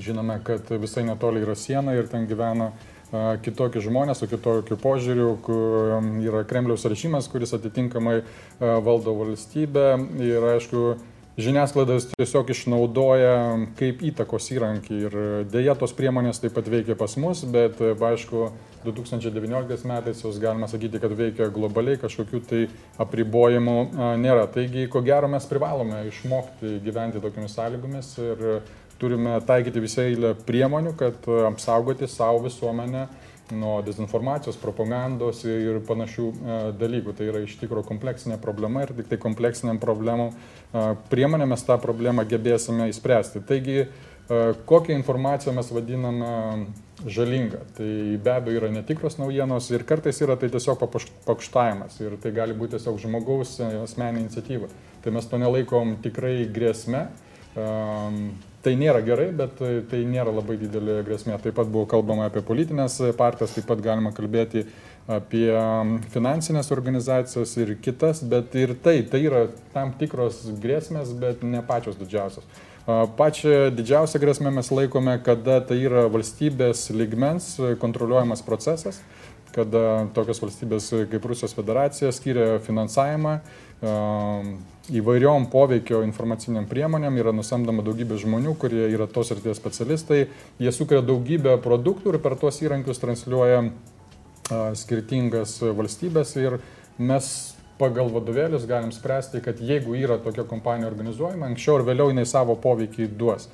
žinome, 0.00 0.38
kad 0.46 0.70
visai 0.80 1.04
netoli 1.08 1.42
yra 1.44 1.56
siena 1.58 1.96
ir 1.98 2.08
ten 2.08 2.26
gyvena 2.30 2.72
kitokie 3.44 3.82
žmonės 3.84 4.22
su 4.22 4.28
kitokiu 4.30 4.78
požiūriu, 4.80 5.36
yra 6.24 6.44
Kremliaus 6.48 6.86
režimas, 6.88 7.28
kuris 7.28 7.52
atitinkamai 7.56 8.22
valdo 8.58 9.14
valstybę 9.18 9.88
ir 10.24 10.52
aišku, 10.54 10.94
žiniasklaidas 11.40 12.10
tiesiog 12.12 12.50
išnaudoja 12.52 13.36
kaip 13.78 14.02
įtakos 14.04 14.50
įrankį 14.52 14.98
ir 15.06 15.14
dėja 15.52 15.76
tos 15.80 15.94
priemonės 15.96 16.42
taip 16.42 16.52
pat 16.56 16.68
veikia 16.68 16.96
pas 16.98 17.16
mus, 17.20 17.44
bet 17.48 17.80
aišku, 17.80 18.50
2019 18.84 19.86
metais 19.88 20.20
jos 20.24 20.40
galima 20.42 20.68
sakyti, 20.68 21.00
kad 21.00 21.14
veikia 21.16 21.46
globaliai, 21.54 22.00
kažkokių 22.02 22.40
tai 22.50 22.62
apribojimų 23.00 23.76
nėra. 24.20 24.48
Taigi, 24.52 24.88
ko 24.92 25.04
gero, 25.06 25.30
mes 25.30 25.46
privalome 25.48 26.02
išmokti 26.10 26.80
gyventi 26.84 27.22
tokiamis 27.22 27.54
sąlygomis 27.56 28.12
ir 28.20 28.46
turime 29.02 29.40
taikyti 29.46 29.82
visą 29.82 30.06
eilę 30.06 30.36
priemonių, 30.46 30.94
kad 30.98 31.26
e, 31.26 31.42
apsaugoti 31.48 32.08
savo 32.10 32.44
visuomenę 32.46 33.08
nuo 33.52 33.80
dezinformacijos, 33.84 34.56
propagandos 34.62 35.42
ir 35.48 35.80
panašių 35.88 36.28
e, 36.28 36.60
dalykų. 36.78 37.16
Tai 37.18 37.28
yra 37.32 37.42
iš 37.44 37.58
tikrųjų 37.60 37.88
kompleksinė 37.90 38.38
problema 38.42 38.86
ir 38.86 38.94
tik 39.00 39.10
tai 39.10 39.18
kompleksiniam 39.22 39.82
problemom 39.82 40.30
e, 40.30 40.86
priemonė 41.10 41.50
mes 41.50 41.66
tą 41.66 41.76
problemą 41.82 42.24
gebėsime 42.30 42.88
įspręsti. 42.92 43.44
Taigi, 43.48 43.84
kokią 44.70 44.94
informaciją 44.94 45.52
mes 45.52 45.68
vadiname 45.74 46.28
žalinga. 47.10 47.58
Tai 47.76 47.88
be 48.22 48.30
abejo 48.32 48.60
yra 48.60 48.70
netikros 48.72 49.18
naujienos 49.18 49.66
ir 49.74 49.82
kartais 49.84 50.22
yra 50.24 50.38
tai 50.40 50.48
tiesiog 50.54 50.78
pakštavimas 51.26 51.98
ir 52.00 52.14
tai 52.22 52.30
gali 52.32 52.54
būti 52.56 52.78
tiesiog 52.78 53.00
žmogaus 53.02 53.58
asmeninė 53.82 54.22
iniciatyva. 54.22 54.70
Tai 55.02 55.12
mes 55.18 55.28
to 55.28 55.42
nelaikom 55.42 55.96
tikrai 56.06 56.46
grėsme. 56.54 57.08
Um, 57.58 58.30
Tai 58.62 58.72
nėra 58.78 59.00
gerai, 59.02 59.32
bet 59.34 59.58
tai 59.90 60.04
nėra 60.06 60.30
labai 60.30 60.54
didelė 60.60 61.00
grėsmė. 61.02 61.34
Taip 61.42 61.56
pat 61.56 61.66
buvo 61.66 61.82
kalbama 61.90 62.28
apie 62.28 62.44
politinės 62.46 63.00
partijas, 63.18 63.56
taip 63.56 63.66
pat 63.66 63.82
galima 63.82 64.12
kalbėti 64.14 64.68
apie 65.10 65.48
finansinės 66.14 66.70
organizacijas 66.70 67.56
ir 67.58 67.74
kitas, 67.82 68.20
bet 68.22 68.54
ir 68.54 68.76
tai, 68.84 69.00
tai 69.02 69.24
yra 69.26 69.48
tam 69.74 69.90
tikros 69.98 70.44
grėsmės, 70.62 71.10
bet 71.18 71.42
ne 71.42 71.64
pačios 71.66 71.98
didžiausios. 71.98 72.46
Pačią 73.18 73.72
didžiausią 73.74 74.22
grėsmę 74.22 74.54
mes 74.54 74.70
laikome, 74.70 75.16
kada 75.26 75.58
tai 75.66 75.80
yra 75.82 76.06
valstybės 76.10 76.88
ligmens 76.94 77.56
kontroliuojamas 77.82 78.46
procesas, 78.46 79.02
kada 79.54 80.06
tokios 80.14 80.38
valstybės 80.42 80.88
kaip 81.10 81.26
Rusijos 81.28 81.54
federacija 81.58 82.14
skiria 82.14 82.56
finansavimą 82.62 83.40
įvairiom 83.82 85.48
poveikio 85.50 86.02
informaciniam 86.06 86.66
priemonėm, 86.70 87.16
yra 87.18 87.32
nusamdama 87.34 87.82
daugybė 87.86 88.18
žmonių, 88.22 88.54
kurie 88.58 88.84
yra 88.92 89.08
tos 89.10 89.32
ir 89.34 89.42
tie 89.42 89.54
specialistai, 89.58 90.26
jie 90.62 90.74
sukuria 90.74 91.02
daugybę 91.06 91.56
produktų 91.62 92.14
ir 92.14 92.20
per 92.22 92.36
tuos 92.38 92.60
įrankius 92.62 93.02
transliuoja 93.02 93.64
skirtingas 94.78 95.58
valstybės 95.62 96.36
ir 96.38 96.60
mes 96.98 97.26
pagal 97.80 98.10
vadovėlius 98.12 98.66
galim 98.68 98.92
spręsti, 98.94 99.40
kad 99.42 99.60
jeigu 99.62 99.96
yra 99.98 100.18
tokia 100.22 100.44
kompanija 100.46 100.90
organizuojama, 100.90 101.48
anksčiau 101.50 101.80
ar 101.80 101.86
vėliau 101.88 102.12
jinai 102.12 102.26
savo 102.28 102.54
poveikį 102.60 103.08
duos. 103.18 103.48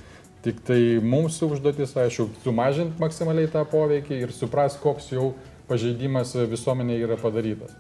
Tik 0.45 0.61
tai 0.67 0.81
mūsų 1.03 1.53
užduotis, 1.55 1.97
aišku, 1.99 2.29
sumažinti 2.45 3.01
maksimaliai 3.03 3.51
tą 3.51 3.64
poveikį 3.69 4.21
ir 4.27 4.35
supras, 4.35 4.77
koks 4.79 5.11
jau 5.14 5.33
pažeidimas 5.69 6.35
visuomenėje 6.51 7.09
yra 7.09 7.17
padarytas. 7.21 7.73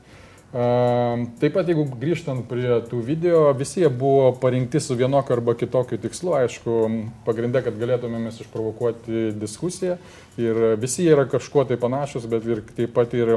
Taip 0.48 1.52
pat, 1.52 1.68
jeigu 1.68 1.82
grįžtant 2.00 2.46
prie 2.48 2.78
tų 2.88 3.02
video, 3.04 3.40
visi 3.52 3.82
jie 3.82 3.90
buvo 3.92 4.30
parinkti 4.40 4.80
su 4.80 4.94
vienokiu 4.96 5.34
arba 5.34 5.52
kitokiu 5.52 5.98
tikslu, 6.00 6.32
aišku, 6.38 6.76
pagrindė, 7.26 7.60
kad 7.66 7.76
galėtumėmės 7.76 8.40
išprovokuoti 8.40 9.26
diskusiją 9.36 9.98
ir 10.40 10.62
visi 10.80 11.04
jie 11.04 11.12
yra 11.12 11.26
kažkuo 11.28 11.66
tai 11.68 11.76
panašus, 11.76 12.24
bet 12.32 12.48
ir 12.48 12.62
taip 12.78 12.96
pat 12.96 13.12
ir 13.18 13.34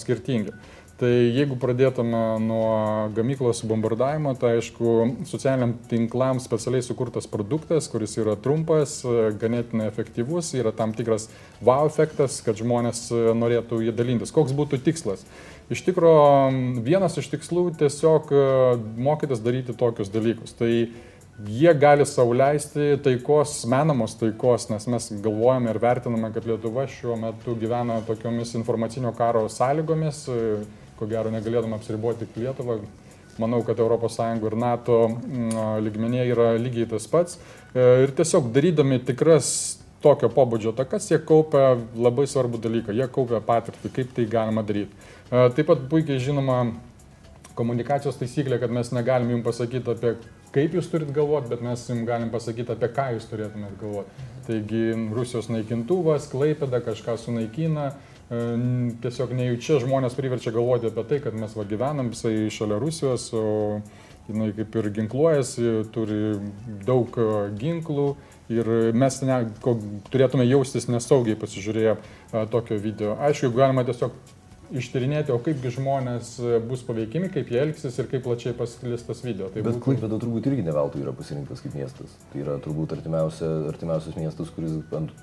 skirtingi. 0.00 0.56
Tai 0.98 1.08
jeigu 1.10 1.54
pradėtume 1.62 2.20
nuo 2.42 2.70
gamyklos 3.14 3.60
bombardavimo, 3.70 4.32
tai 4.34 4.56
aišku, 4.56 4.94
socialiniam 5.30 5.76
tinklam 5.86 6.40
specialiai 6.42 6.82
sukurtas 6.82 7.28
produktas, 7.30 7.86
kuris 7.92 8.16
yra 8.18 8.34
trumpas, 8.34 8.96
ganėtinai 9.38 9.86
efektyvus, 9.92 10.50
yra 10.58 10.72
tam 10.74 10.96
tikras 10.98 11.28
wow 11.62 11.86
efektas, 11.86 12.40
kad 12.42 12.58
žmonės 12.58 13.04
norėtų 13.14 13.78
jį 13.86 13.94
dalintis. 13.94 14.34
Koks 14.34 14.56
būtų 14.58 14.80
tikslas? 14.88 15.22
Iš 15.70 15.82
tikrųjų, 15.84 16.80
vienas 16.82 17.18
iš 17.20 17.28
tikslų 17.28 17.66
tiesiog 17.76 18.30
e, 18.32 18.42
mokytis 19.04 19.42
daryti 19.44 19.74
tokius 19.76 20.08
dalykus. 20.08 20.54
Tai 20.56 20.70
jie 20.72 21.74
gali 21.76 22.06
sauliaisti 22.08 22.96
taikos, 23.04 23.60
menamos 23.68 24.16
taikos, 24.16 24.70
nes 24.72 24.88
mes 24.88 25.10
galvojame 25.20 25.70
ir 25.70 25.80
vertiname, 25.82 26.32
kad 26.32 26.48
Lietuva 26.48 26.86
šiuo 26.88 27.18
metu 27.20 27.54
gyvena 27.60 28.00
tokiomis 28.08 28.54
informacinio 28.56 29.12
karo 29.18 29.44
sąlygomis, 29.52 30.24
e, 30.32 30.87
ko 30.98 31.08
gero 31.10 31.32
negalėtume 31.34 31.78
apsiriboti 31.78 32.26
tik 32.26 32.42
Lietuvą. 32.44 32.80
Manau, 33.38 33.60
kad 33.62 33.78
ES 33.78 34.16
ir 34.42 34.54
NATO 34.58 34.96
lygmenėje 35.84 36.32
yra 36.32 36.48
lygiai 36.58 36.88
tas 36.90 37.06
pats. 37.06 37.38
E, 37.70 37.84
ir 38.02 38.10
tiesiog 38.10 38.48
darydami 38.50 38.98
tikras 39.06 39.78
tokio 40.02 40.26
pobūdžio 40.34 40.72
takas, 40.78 41.06
jie 41.10 41.20
kaupia 41.22 41.76
labai 41.94 42.26
svarbų 42.26 42.58
dalyką, 42.64 42.94
jie 42.94 43.06
kaupia 43.14 43.38
patirtį, 43.38 43.92
kaip 43.94 44.10
tai 44.16 44.26
galima 44.30 44.62
daryti. 44.66 44.90
Taip 45.30 45.66
pat 45.70 45.86
puikiai 45.90 46.18
žinoma 46.22 46.58
komunikacijos 47.58 48.18
taisyklė, 48.18 48.58
kad 48.62 48.74
mes 48.74 48.90
negalim 48.94 49.32
jums 49.34 49.46
pasakyti 49.46 49.94
apie 49.94 50.14
kaip 50.54 50.74
jūs 50.76 50.88
turit 50.90 51.10
galvoti, 51.14 51.50
bet 51.52 51.62
mes 51.64 51.82
jums 51.90 52.06
galim 52.08 52.30
pasakyti 52.32 52.74
apie 52.74 52.90
ką 52.94 53.08
jūs 53.16 53.26
turėtumėt 53.30 53.74
galvoti. 53.80 54.26
Taigi 54.46 54.84
Rusijos 55.14 55.50
naikintuvas, 55.52 56.28
Klaipėda 56.32 56.80
kažką 56.84 57.18
sunaikina, 57.20 57.90
tiesiog 58.28 59.32
nejučia 59.32 59.78
žmonės 59.80 60.16
priverčia 60.18 60.52
galvoti 60.52 60.90
apie 60.90 61.04
tai, 61.08 61.20
kad 61.24 61.36
mes 61.38 61.54
va 61.56 61.64
gyvenam 61.68 62.10
visai 62.12 62.50
šalia 62.52 62.80
Rusijos, 62.82 63.30
o 63.32 63.44
jinai 64.28 64.50
kaip 64.56 64.74
ir 64.76 64.90
ginkluojasi, 64.98 65.68
turi 65.94 66.34
daug 66.84 67.14
ginklų 67.58 68.08
ir 68.52 68.68
mes 68.96 69.20
ne, 69.24 69.38
ko, 69.64 69.76
turėtume 70.12 70.44
jaustis 70.48 70.88
nesaugiai 70.92 71.38
pasižiūrėję 71.40 71.94
a, 71.96 72.44
tokio 72.52 72.76
video. 72.80 73.14
Aišku, 73.24 73.52
galima 73.56 73.84
tiesiog 73.88 74.16
ištyrinėti, 74.76 75.32
o 75.32 75.38
kaipgi 75.40 75.72
žmonės 75.78 76.34
e, 76.42 76.58
bus 76.68 76.82
paveikimi, 76.84 77.30
kaip 77.32 77.48
jie 77.52 77.62
elgsis 77.62 77.96
ir 78.00 78.08
kaip 78.10 78.24
plačiai 78.26 78.52
pasklis 78.56 79.04
tas 79.06 79.22
video. 79.24 79.48
Tai 79.52 79.62
Bet 79.62 79.78
būtų... 79.78 79.84
Klaipėda 79.86 80.20
turbūt 80.20 80.48
irgi 80.50 80.64
ne 80.66 80.74
veltui 80.76 81.00
yra 81.04 81.14
pasirinktas 81.16 81.64
kaip 81.64 81.76
miestas. 81.78 82.16
Tai 82.32 82.42
yra 82.44 82.58
turbūt 82.64 82.92
artimiausia, 82.98 83.48
artimiausias 83.70 84.18
miestas, 84.20 84.52
kuris 84.52 84.76
ant 84.98 85.14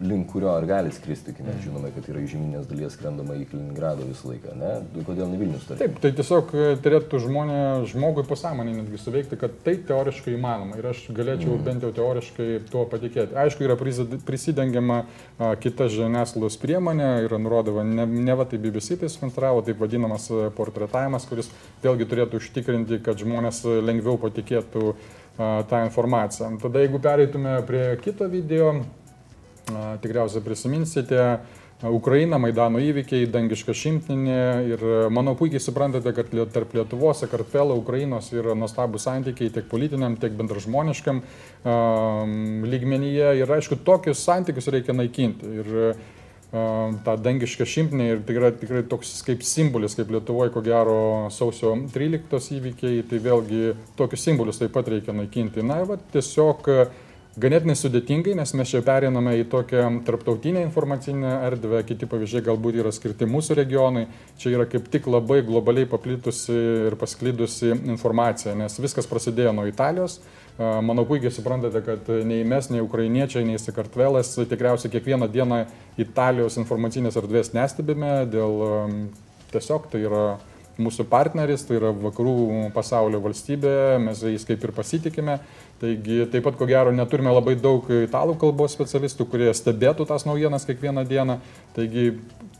link 0.00 0.30
kurio 0.32 0.48
ar 0.54 0.64
gali 0.66 0.92
skristi, 0.92 1.34
kai 1.36 1.44
mes 1.44 1.58
žinome, 1.60 1.90
kad 1.92 2.06
yra 2.08 2.22
iš 2.24 2.32
žemynės 2.32 2.68
dalies 2.70 2.94
skrendama 2.96 3.34
į 3.36 3.44
Kaliningradą 3.50 4.06
visą 4.08 4.30
laiką, 4.30 4.54
ne? 4.56 4.70
Kodėl 5.04 5.28
ne 5.28 5.40
Vilnius 5.40 5.66
tarp? 5.68 5.80
Taip, 5.82 5.98
tai 6.00 6.12
tiesiog 6.16 6.54
e, 6.56 6.68
turėtų 6.80 7.20
žmonė, 7.26 7.58
žmogui 7.90 8.24
pasąmonį 8.28 8.78
netgi 8.78 9.00
suveikti, 9.02 9.36
kad 9.40 9.58
tai 9.66 9.76
teoriškai 9.90 10.32
įmanoma 10.38 10.80
ir 10.80 10.88
aš 10.94 11.04
galėčiau 11.12 11.52
mm. 11.52 11.64
bent 11.68 11.84
jau 11.84 11.92
teoriškai 12.00 12.48
tuo 12.72 12.86
patikėti. 12.88 13.36
Aišku, 13.44 13.66
yra 13.68 13.76
prisid- 13.80 14.16
prisidengiama 14.24 15.02
a, 15.02 15.52
kita 15.60 15.90
žiniasklaidos 15.92 16.56
priemonė, 16.64 17.10
yra 17.28 17.40
nurodoma, 17.42 17.84
ne, 17.84 18.08
ne 18.08 18.38
va 18.40 18.48
tai 18.48 18.60
BBC 18.62 18.96
tai 19.02 19.12
sukonstravo, 19.12 19.60
taip 19.68 19.84
vadinamas 19.84 20.30
a, 20.32 20.48
portretavimas, 20.56 21.28
kuris 21.28 21.52
vėlgi 21.84 22.08
turėtų 22.08 22.40
užtikrinti, 22.40 23.02
kad 23.04 23.20
žmonės 23.20 23.66
a, 23.66 23.80
lengviau 23.84 24.16
patikėtų 24.20 24.94
tą 25.70 25.78
informaciją. 25.86 26.50
Tada 26.60 26.82
jeigu 26.82 26.98
pereitume 27.00 27.54
prie 27.64 27.84
kito 28.02 28.26
video, 28.28 28.74
tikriausiai 30.02 30.44
prisiminsite, 30.44 31.24
Ukraina, 31.88 32.36
Maidano 32.36 32.80
įvykiai, 32.82 33.28
dangiška 33.32 33.72
šimtinė 33.72 34.40
ir 34.68 34.82
manau 35.12 35.32
puikiai 35.38 35.62
suprantate, 35.64 36.12
kad 36.12 36.28
tarp 36.52 36.74
Lietuvos, 36.76 37.22
Sakartvelo, 37.22 37.78
Ukrainos 37.80 38.28
yra 38.36 38.52
nuostabus 38.58 39.06
santykiai 39.08 39.52
tiek 39.54 39.68
politiniam, 39.70 40.18
tiek 40.20 40.36
bendražmoniškam 40.36 41.22
a, 41.22 41.76
lygmenyje 42.68 43.32
ir 43.40 43.56
aišku, 43.56 43.80
tokius 43.86 44.20
santykius 44.26 44.68
reikia 44.74 44.96
naikinti. 44.96 45.54
Ir, 45.62 45.74
a, 46.52 46.68
tą 47.06 47.16
dangišką 47.24 47.64
šimtinę 47.64 48.10
ir 48.12 48.24
tai 48.28 48.36
yra 48.36 48.52
tikrai 48.52 48.84
toks 48.90 49.16
kaip 49.24 49.44
simbolis, 49.46 49.96
kaip 49.96 50.12
Lietuvoje, 50.12 50.52
ko 50.52 50.60
gero, 50.66 51.00
sausio 51.32 51.78
13 51.94 52.58
įvykiai, 52.58 53.06
tai 53.08 53.24
vėlgi 53.24 53.76
tokius 53.96 54.28
simbolius 54.28 54.60
taip 54.60 54.76
pat 54.76 54.90
reikia 54.92 55.16
naikinti. 55.16 55.64
Na, 55.64 55.80
va, 55.88 55.96
tiesiog 56.12 56.68
a, 56.74 56.90
ganėtinai 57.38 57.76
sudėtingai, 57.78 58.34
nes 58.38 58.52
mes 58.58 58.72
čia 58.72 58.80
periname 58.82 59.36
į 59.38 59.46
tokią 59.52 59.84
tarptautinę 60.06 60.64
informacinę 60.66 61.36
erdvę, 61.46 61.84
kiti 61.86 62.08
pavyzdžiai 62.10 62.44
galbūt 62.48 62.80
yra 62.82 62.90
skirti 62.94 63.28
mūsų 63.30 63.56
regionui, 63.60 64.08
čia 64.40 64.56
yra 64.56 64.66
kaip 64.70 64.88
tik 64.90 65.06
labai 65.10 65.40
globaliai 65.46 65.86
paplitusi 65.90 66.56
ir 66.90 66.98
pasklidusi 66.98 67.70
informacija, 67.76 68.56
nes 68.58 68.80
viskas 68.82 69.08
prasidėjo 69.10 69.54
nuo 69.56 69.68
Italijos. 69.70 70.18
Manau, 70.60 71.06
puikiai 71.08 71.32
suprantate, 71.32 71.80
kad 71.86 72.10
nei 72.26 72.42
mes, 72.44 72.66
nei 72.68 72.82
ukrainiečiai, 72.84 73.46
nei 73.48 73.60
Sakartvelas 73.62 74.34
tikriausiai 74.50 74.92
kiekvieną 74.92 75.30
dieną 75.32 75.62
Italijos 76.02 76.58
informacinės 76.60 77.16
erdvės 77.16 77.54
nestebime 77.56 78.26
dėl 78.28 78.60
tiesiog 79.54 79.88
tai 79.92 80.02
yra 80.04 80.24
mūsų 80.80 81.06
partneris, 81.10 81.64
tai 81.68 81.78
yra 81.78 81.90
vakarų 81.94 82.70
pasaulio 82.74 83.20
valstybė, 83.24 83.74
mes 84.02 84.22
jais 84.24 84.46
kaip 84.48 84.64
ir 84.66 84.72
pasitikime. 84.76 85.38
Taigi 85.80 86.26
taip 86.32 86.44
pat 86.44 86.58
ko 86.60 86.68
gero 86.68 86.92
neturime 86.92 87.32
labai 87.32 87.54
daug 87.56 87.86
italų 87.88 88.36
kalbos 88.40 88.74
specialistų, 88.76 89.26
kurie 89.32 89.52
stebėtų 89.56 90.04
tas 90.10 90.26
naujienas 90.28 90.66
kiekvieną 90.68 91.06
dieną. 91.08 91.38
Taigi 91.76 92.10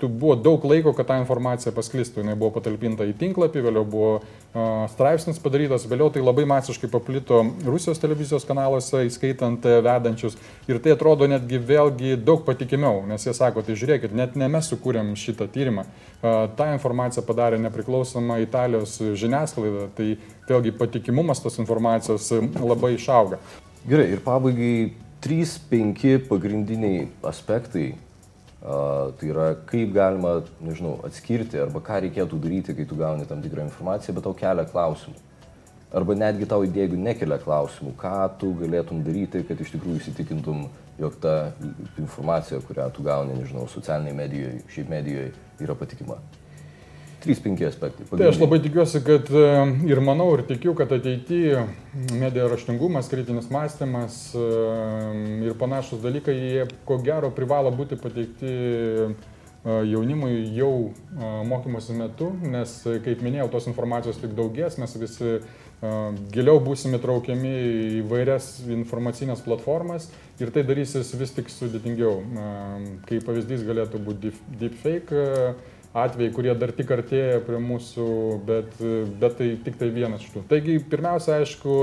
tu 0.01 0.09
buvo 0.09 0.35
daug 0.37 0.65
laiko, 0.65 0.93
kad 0.97 1.09
ta 1.11 1.19
informacija 1.21 1.73
pasklistų. 1.77 2.25
Jis 2.25 2.39
buvo 2.41 2.51
patalpinta 2.57 3.05
į 3.09 3.13
tinklapį, 3.21 3.63
vėliau 3.67 3.85
buvo 3.89 4.13
a, 4.17 4.87
straipsnis 4.93 5.41
padarytas, 5.43 5.85
vėliau 5.91 6.09
tai 6.13 6.23
labai 6.25 6.47
masiškai 6.49 6.91
paplito 6.93 7.43
Rusijos 7.67 8.01
televizijos 8.03 8.47
kanaluose, 8.49 9.05
įskaitant 9.09 9.69
e, 9.69 9.77
vedančius. 9.85 10.39
Ir 10.71 10.81
tai 10.83 10.95
atrodo 10.97 11.29
netgi 11.31 11.61
vėlgi 11.71 12.17
daug 12.25 12.45
patikimiau, 12.49 13.05
nes 13.11 13.27
jie 13.27 13.37
sako, 13.37 13.65
tai 13.67 13.77
žiūrėkit, 13.79 14.17
net 14.17 14.41
ne 14.41 14.49
mes 14.51 14.73
sukūrėm 14.73 15.13
šitą 15.21 15.51
tyrimą. 15.53 15.87
A, 15.87 16.35
Ta 16.57 16.73
informacija 16.75 17.25
padarė 17.27 17.61
nepriklausoma 17.61 18.41
Italijos 18.43 18.97
žiniasklaida, 18.99 19.91
tai 19.97 20.15
vėlgi 20.49 20.75
patikimumas 20.81 21.45
tos 21.45 21.61
informacijos 21.63 22.33
e, 22.35 22.43
labai 22.65 22.97
išauga. 22.97 23.41
Gerai, 23.89 24.11
ir 24.17 24.21
pabaigai 24.25 24.93
3-5 25.25 26.29
pagrindiniai 26.29 27.09
aspektai. 27.29 27.95
Tai 28.61 29.25
yra, 29.25 29.55
kaip 29.71 29.95
galima, 29.97 30.35
nežinau, 30.61 30.99
atskirti 31.09 31.57
arba 31.63 31.81
ką 31.81 32.03
reikėtų 32.05 32.41
daryti, 32.43 32.75
kai 32.77 32.85
tu 32.85 32.99
gauni 32.99 33.25
tam 33.29 33.41
tikrą 33.41 33.65
informaciją, 33.65 34.15
bet 34.19 34.27
tau 34.27 34.37
kelia 34.37 34.67
klausimų. 34.69 35.17
Arba 35.97 36.15
netgi 36.15 36.47
tau 36.47 36.61
jeigu 36.67 36.99
nekelia 37.01 37.41
klausimų, 37.41 37.95
ką 37.99 38.13
tu 38.39 38.53
galėtum 38.61 39.01
daryti, 39.07 39.41
kad 39.49 39.65
iš 39.65 39.73
tikrųjų 39.73 40.03
įsitikintum, 40.03 40.67
jog 41.01 41.17
ta 41.25 41.35
informacija, 41.99 42.61
kurią 42.69 42.91
tu 42.95 43.07
gauni, 43.07 43.41
nežinau, 43.41 43.65
socialiniai 43.73 44.19
medijoje, 44.21 44.61
šiaip 44.77 44.93
medijoje, 44.93 45.33
yra 45.65 45.75
patikima. 45.81 46.21
3-5 47.25 47.67
aspektai. 47.69 48.07
Tai 48.11 48.29
aš 48.29 48.41
labai 48.41 48.61
tikiuosi, 48.65 49.03
kad 49.07 49.29
e, 49.31 49.45
ir 49.91 50.01
manau, 50.05 50.31
ir 50.37 50.45
tikiu, 50.49 50.75
kad 50.79 50.93
ateityje 50.97 51.65
medijų 52.21 52.49
raštingumas, 52.53 53.11
kritinis 53.13 53.51
mąstymas 53.53 54.21
e, 54.35 54.47
ir 55.49 55.57
panašus 55.61 56.03
dalykai, 56.05 56.37
jie 56.37 56.67
ko 56.89 57.01
gero 57.05 57.33
privalo 57.35 57.73
būti 57.75 58.01
pateikti 58.01 58.51
e, 58.51 59.11
jaunimui 59.65 60.39
jau 60.57 60.73
mokymosi 61.45 61.93
metu, 61.93 62.31
nes, 62.49 62.79
kaip 63.05 63.21
minėjau, 63.21 63.51
tos 63.53 63.67
informacijos 63.69 64.17
tik 64.23 64.33
daugės, 64.39 64.79
mes 64.81 64.95
visi 64.97 65.35
giliau 66.33 66.61
būsime 66.61 67.01
traukiami 67.01 67.51
į 68.01 68.01
vairias 68.09 68.59
informacinės 68.69 69.41
platformas 69.45 70.11
ir 70.41 70.53
tai 70.53 70.65
darysis 70.69 71.15
vis 71.17 71.33
tik 71.37 71.49
sudėtingiau. 71.53 72.21
Kaip 73.09 73.25
pavyzdys 73.25 73.65
galėtų 73.65 74.01
būti 74.05 74.29
deep- 74.29 74.59
deepfake 74.61 75.17
e, 75.17 75.55
atvejai, 75.95 76.35
kurie 76.35 76.55
dar 76.55 76.71
tik 76.77 76.93
artėja 76.95 77.41
prie 77.47 77.59
mūsų, 77.63 78.07
bet, 78.47 78.79
bet 79.21 79.37
tai 79.41 79.51
tik 79.65 79.81
tai 79.81 79.91
vienas 79.95 80.23
iš 80.23 80.37
tų. 80.37 80.45
Taigi, 80.51 80.79
pirmiausia, 80.93 81.41
aišku, 81.41 81.81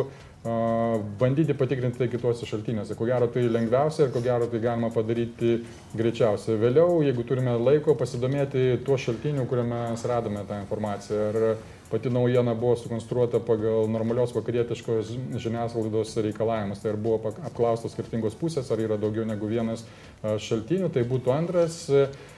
bandyti 1.19 1.53
patikrinti 1.57 1.99
tai 1.99 2.07
kituose 2.07 2.45
šaltiniuose. 2.47 2.95
Ko 2.95 3.07
gero 3.09 3.27
tai 3.31 3.47
lengviausia 3.51 4.05
ir 4.05 4.11
ko 4.13 4.21
gero 4.23 4.47
tai 4.47 4.61
galima 4.63 4.89
padaryti 4.93 5.57
greičiausiai. 5.97 6.59
Vėliau, 6.61 7.01
jeigu 7.03 7.25
turime 7.27 7.57
laiko, 7.59 7.97
pasidomėti 7.99 8.77
tuo 8.85 8.99
šaltiniu, 9.01 9.47
kuriame 9.49 9.81
mes 9.91 10.05
radome 10.07 10.45
tą 10.47 10.61
informaciją. 10.61 11.25
Ar 11.31 11.57
pati 11.91 12.11
naujiena 12.11 12.53
buvo 12.55 12.75
sukonstruota 12.79 13.41
pagal 13.43 13.89
normalios 13.91 14.35
vakarietiškos 14.35 15.11
žiniasklaidos 15.41 16.15
reikalavimus. 16.29 16.83
Tai 16.83 16.93
ar 16.93 17.01
buvo 17.01 17.33
apklaustos 17.49 17.95
skirtingos 17.97 18.37
pusės, 18.39 18.71
ar 18.71 18.83
yra 18.83 18.99
daugiau 19.01 19.27
negu 19.27 19.51
vienas 19.51 19.83
šaltinių. 20.23 20.93
Tai 20.93 21.03
būtų 21.11 21.35
antras. 21.35 21.83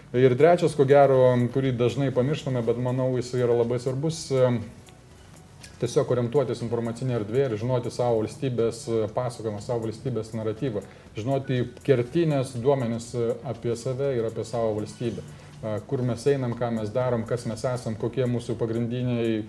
Ir 0.09 0.33
trečias, 0.33 0.73
ko 0.73 0.87
gero, 0.89 1.21
kurį 1.53 1.75
dažnai 1.77 2.07
pamirštame, 2.09 2.63
bet 2.65 2.79
manau 2.81 3.11
jis 3.19 3.27
yra 3.37 3.53
labai 3.53 3.77
svarbus, 3.77 4.23
tiesiog 5.77 6.09
orientuotis 6.15 6.63
informacinė 6.65 7.13
erdvė 7.19 7.43
ir 7.45 7.53
žinoti 7.61 7.91
savo 7.93 8.23
valstybės 8.23 8.87
pasakojimą, 9.13 9.61
savo 9.61 9.83
valstybės 9.85 10.33
naratyvą, 10.33 10.81
žinoti 11.13 11.61
kertinės 11.85 12.55
duomenis 12.57 13.11
apie 13.53 13.75
save 13.77 14.15
ir 14.17 14.25
apie 14.31 14.47
savo 14.49 14.73
valstybę, 14.79 15.21
kur 15.85 16.01
mes 16.01 16.25
einam, 16.33 16.57
ką 16.57 16.71
mes 16.79 16.89
darom, 16.95 17.27
kas 17.29 17.45
mes 17.45 17.61
esam, 17.69 17.93
kokie 18.01 18.25
mūsų 18.25 18.57
pagrindiniai 18.57 19.43
e, 19.43 19.45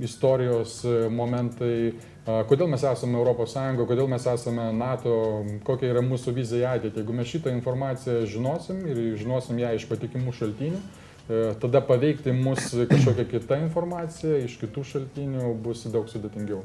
istorijos 0.00 0.84
e, 0.84 1.08
momentai, 1.10 1.74
e, 1.90 2.36
kodėl 2.46 2.68
mes 2.70 2.84
esame 2.86 3.18
ES, 3.18 3.56
kodėl 3.88 4.06
mes 4.10 4.26
esame 4.30 4.68
NATO, 4.76 5.44
kokia 5.66 5.90
yra 5.90 6.02
mūsų 6.04 6.34
vizija 6.36 6.76
ateitį. 6.78 7.02
Jeigu 7.02 7.16
mes 7.18 7.26
šitą 7.26 7.52
informaciją 7.56 8.22
žinosim 8.30 8.84
ir 8.86 9.00
žinosim 9.18 9.58
ją 9.58 9.72
iš 9.74 9.88
patikimų 9.90 10.34
šaltinių, 10.38 10.78
e, 10.78 11.40
tada 11.58 11.82
paveikti 11.82 12.34
mus 12.36 12.70
kažkokia 12.70 13.26
kita 13.32 13.58
informacija 13.64 14.38
iš 14.44 14.58
kitų 14.62 14.84
šaltinių 14.92 15.54
bus 15.64 15.82
daug 15.90 16.06
sudėtingiau. 16.06 16.62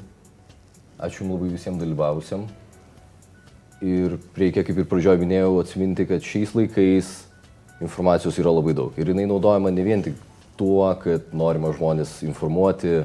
Ačiū 0.94 1.24
Jums 1.24 1.34
labai 1.34 1.50
visiems 1.50 1.82
dalyvavusiam. 1.82 2.46
Ir 3.82 4.20
reikia, 4.38 4.62
kaip 4.64 4.78
ir 4.78 4.86
pradžioje 4.88 5.18
minėjau, 5.18 5.58
atsiminti, 5.60 6.06
kad 6.06 6.22
šiais 6.22 6.54
laikais 6.54 7.10
informacijos 7.82 8.38
yra 8.38 8.54
labai 8.54 8.72
daug. 8.78 8.94
Ir 8.96 9.10
jinai 9.10 9.26
naudojama 9.26 9.74
ne 9.74 9.82
vien 9.84 10.06
tik 10.06 10.14
tuo, 10.58 10.86
kad 11.02 11.32
norima 11.34 11.72
žmonės 11.74 12.20
informuoti 12.26 13.02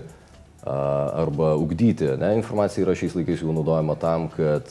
arba 0.69 1.53
ugdyti. 1.55 2.11
Ne? 2.19 2.35
Informacija 2.39 2.83
yra 2.83 2.95
šiais 2.97 3.15
laikais 3.17 3.43
jau 3.43 3.53
naudojama 3.55 3.95
tam, 3.99 4.27
kad 4.33 4.67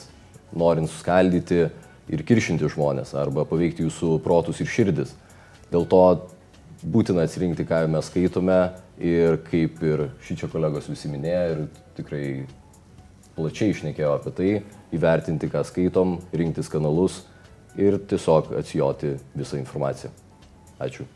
norint 0.56 0.90
suskaldyti 0.90 1.66
ir 2.08 2.24
kiršinti 2.24 2.68
žmonės 2.72 3.14
arba 3.18 3.44
paveikti 3.48 3.86
jūsų 3.86 4.18
protus 4.24 4.60
ir 4.62 4.70
širdis. 4.70 5.14
Dėl 5.72 5.84
to 5.88 6.02
būtina 6.84 7.26
atsirinkti, 7.26 7.66
ką 7.68 7.82
mes 7.90 8.08
skaitome 8.08 8.58
ir 8.98 9.40
kaip 9.48 9.82
ir 9.84 10.08
šį 10.24 10.38
čia 10.42 10.50
kolegos 10.52 10.88
visi 10.90 11.10
minėjo 11.10 11.44
ir 11.54 11.64
tikrai 11.98 12.24
plačiai 13.38 13.74
išnekėjo 13.74 14.14
apie 14.16 14.34
tai, 14.34 14.50
įvertinti, 14.94 15.50
ką 15.52 15.62
skaitom, 15.66 16.18
rinktis 16.34 16.70
kanalus 16.72 17.22
ir 17.78 18.00
tiesiog 18.10 18.54
atsijoti 18.58 19.16
visą 19.38 19.60
informaciją. 19.60 20.10
Ačiū. 20.82 21.06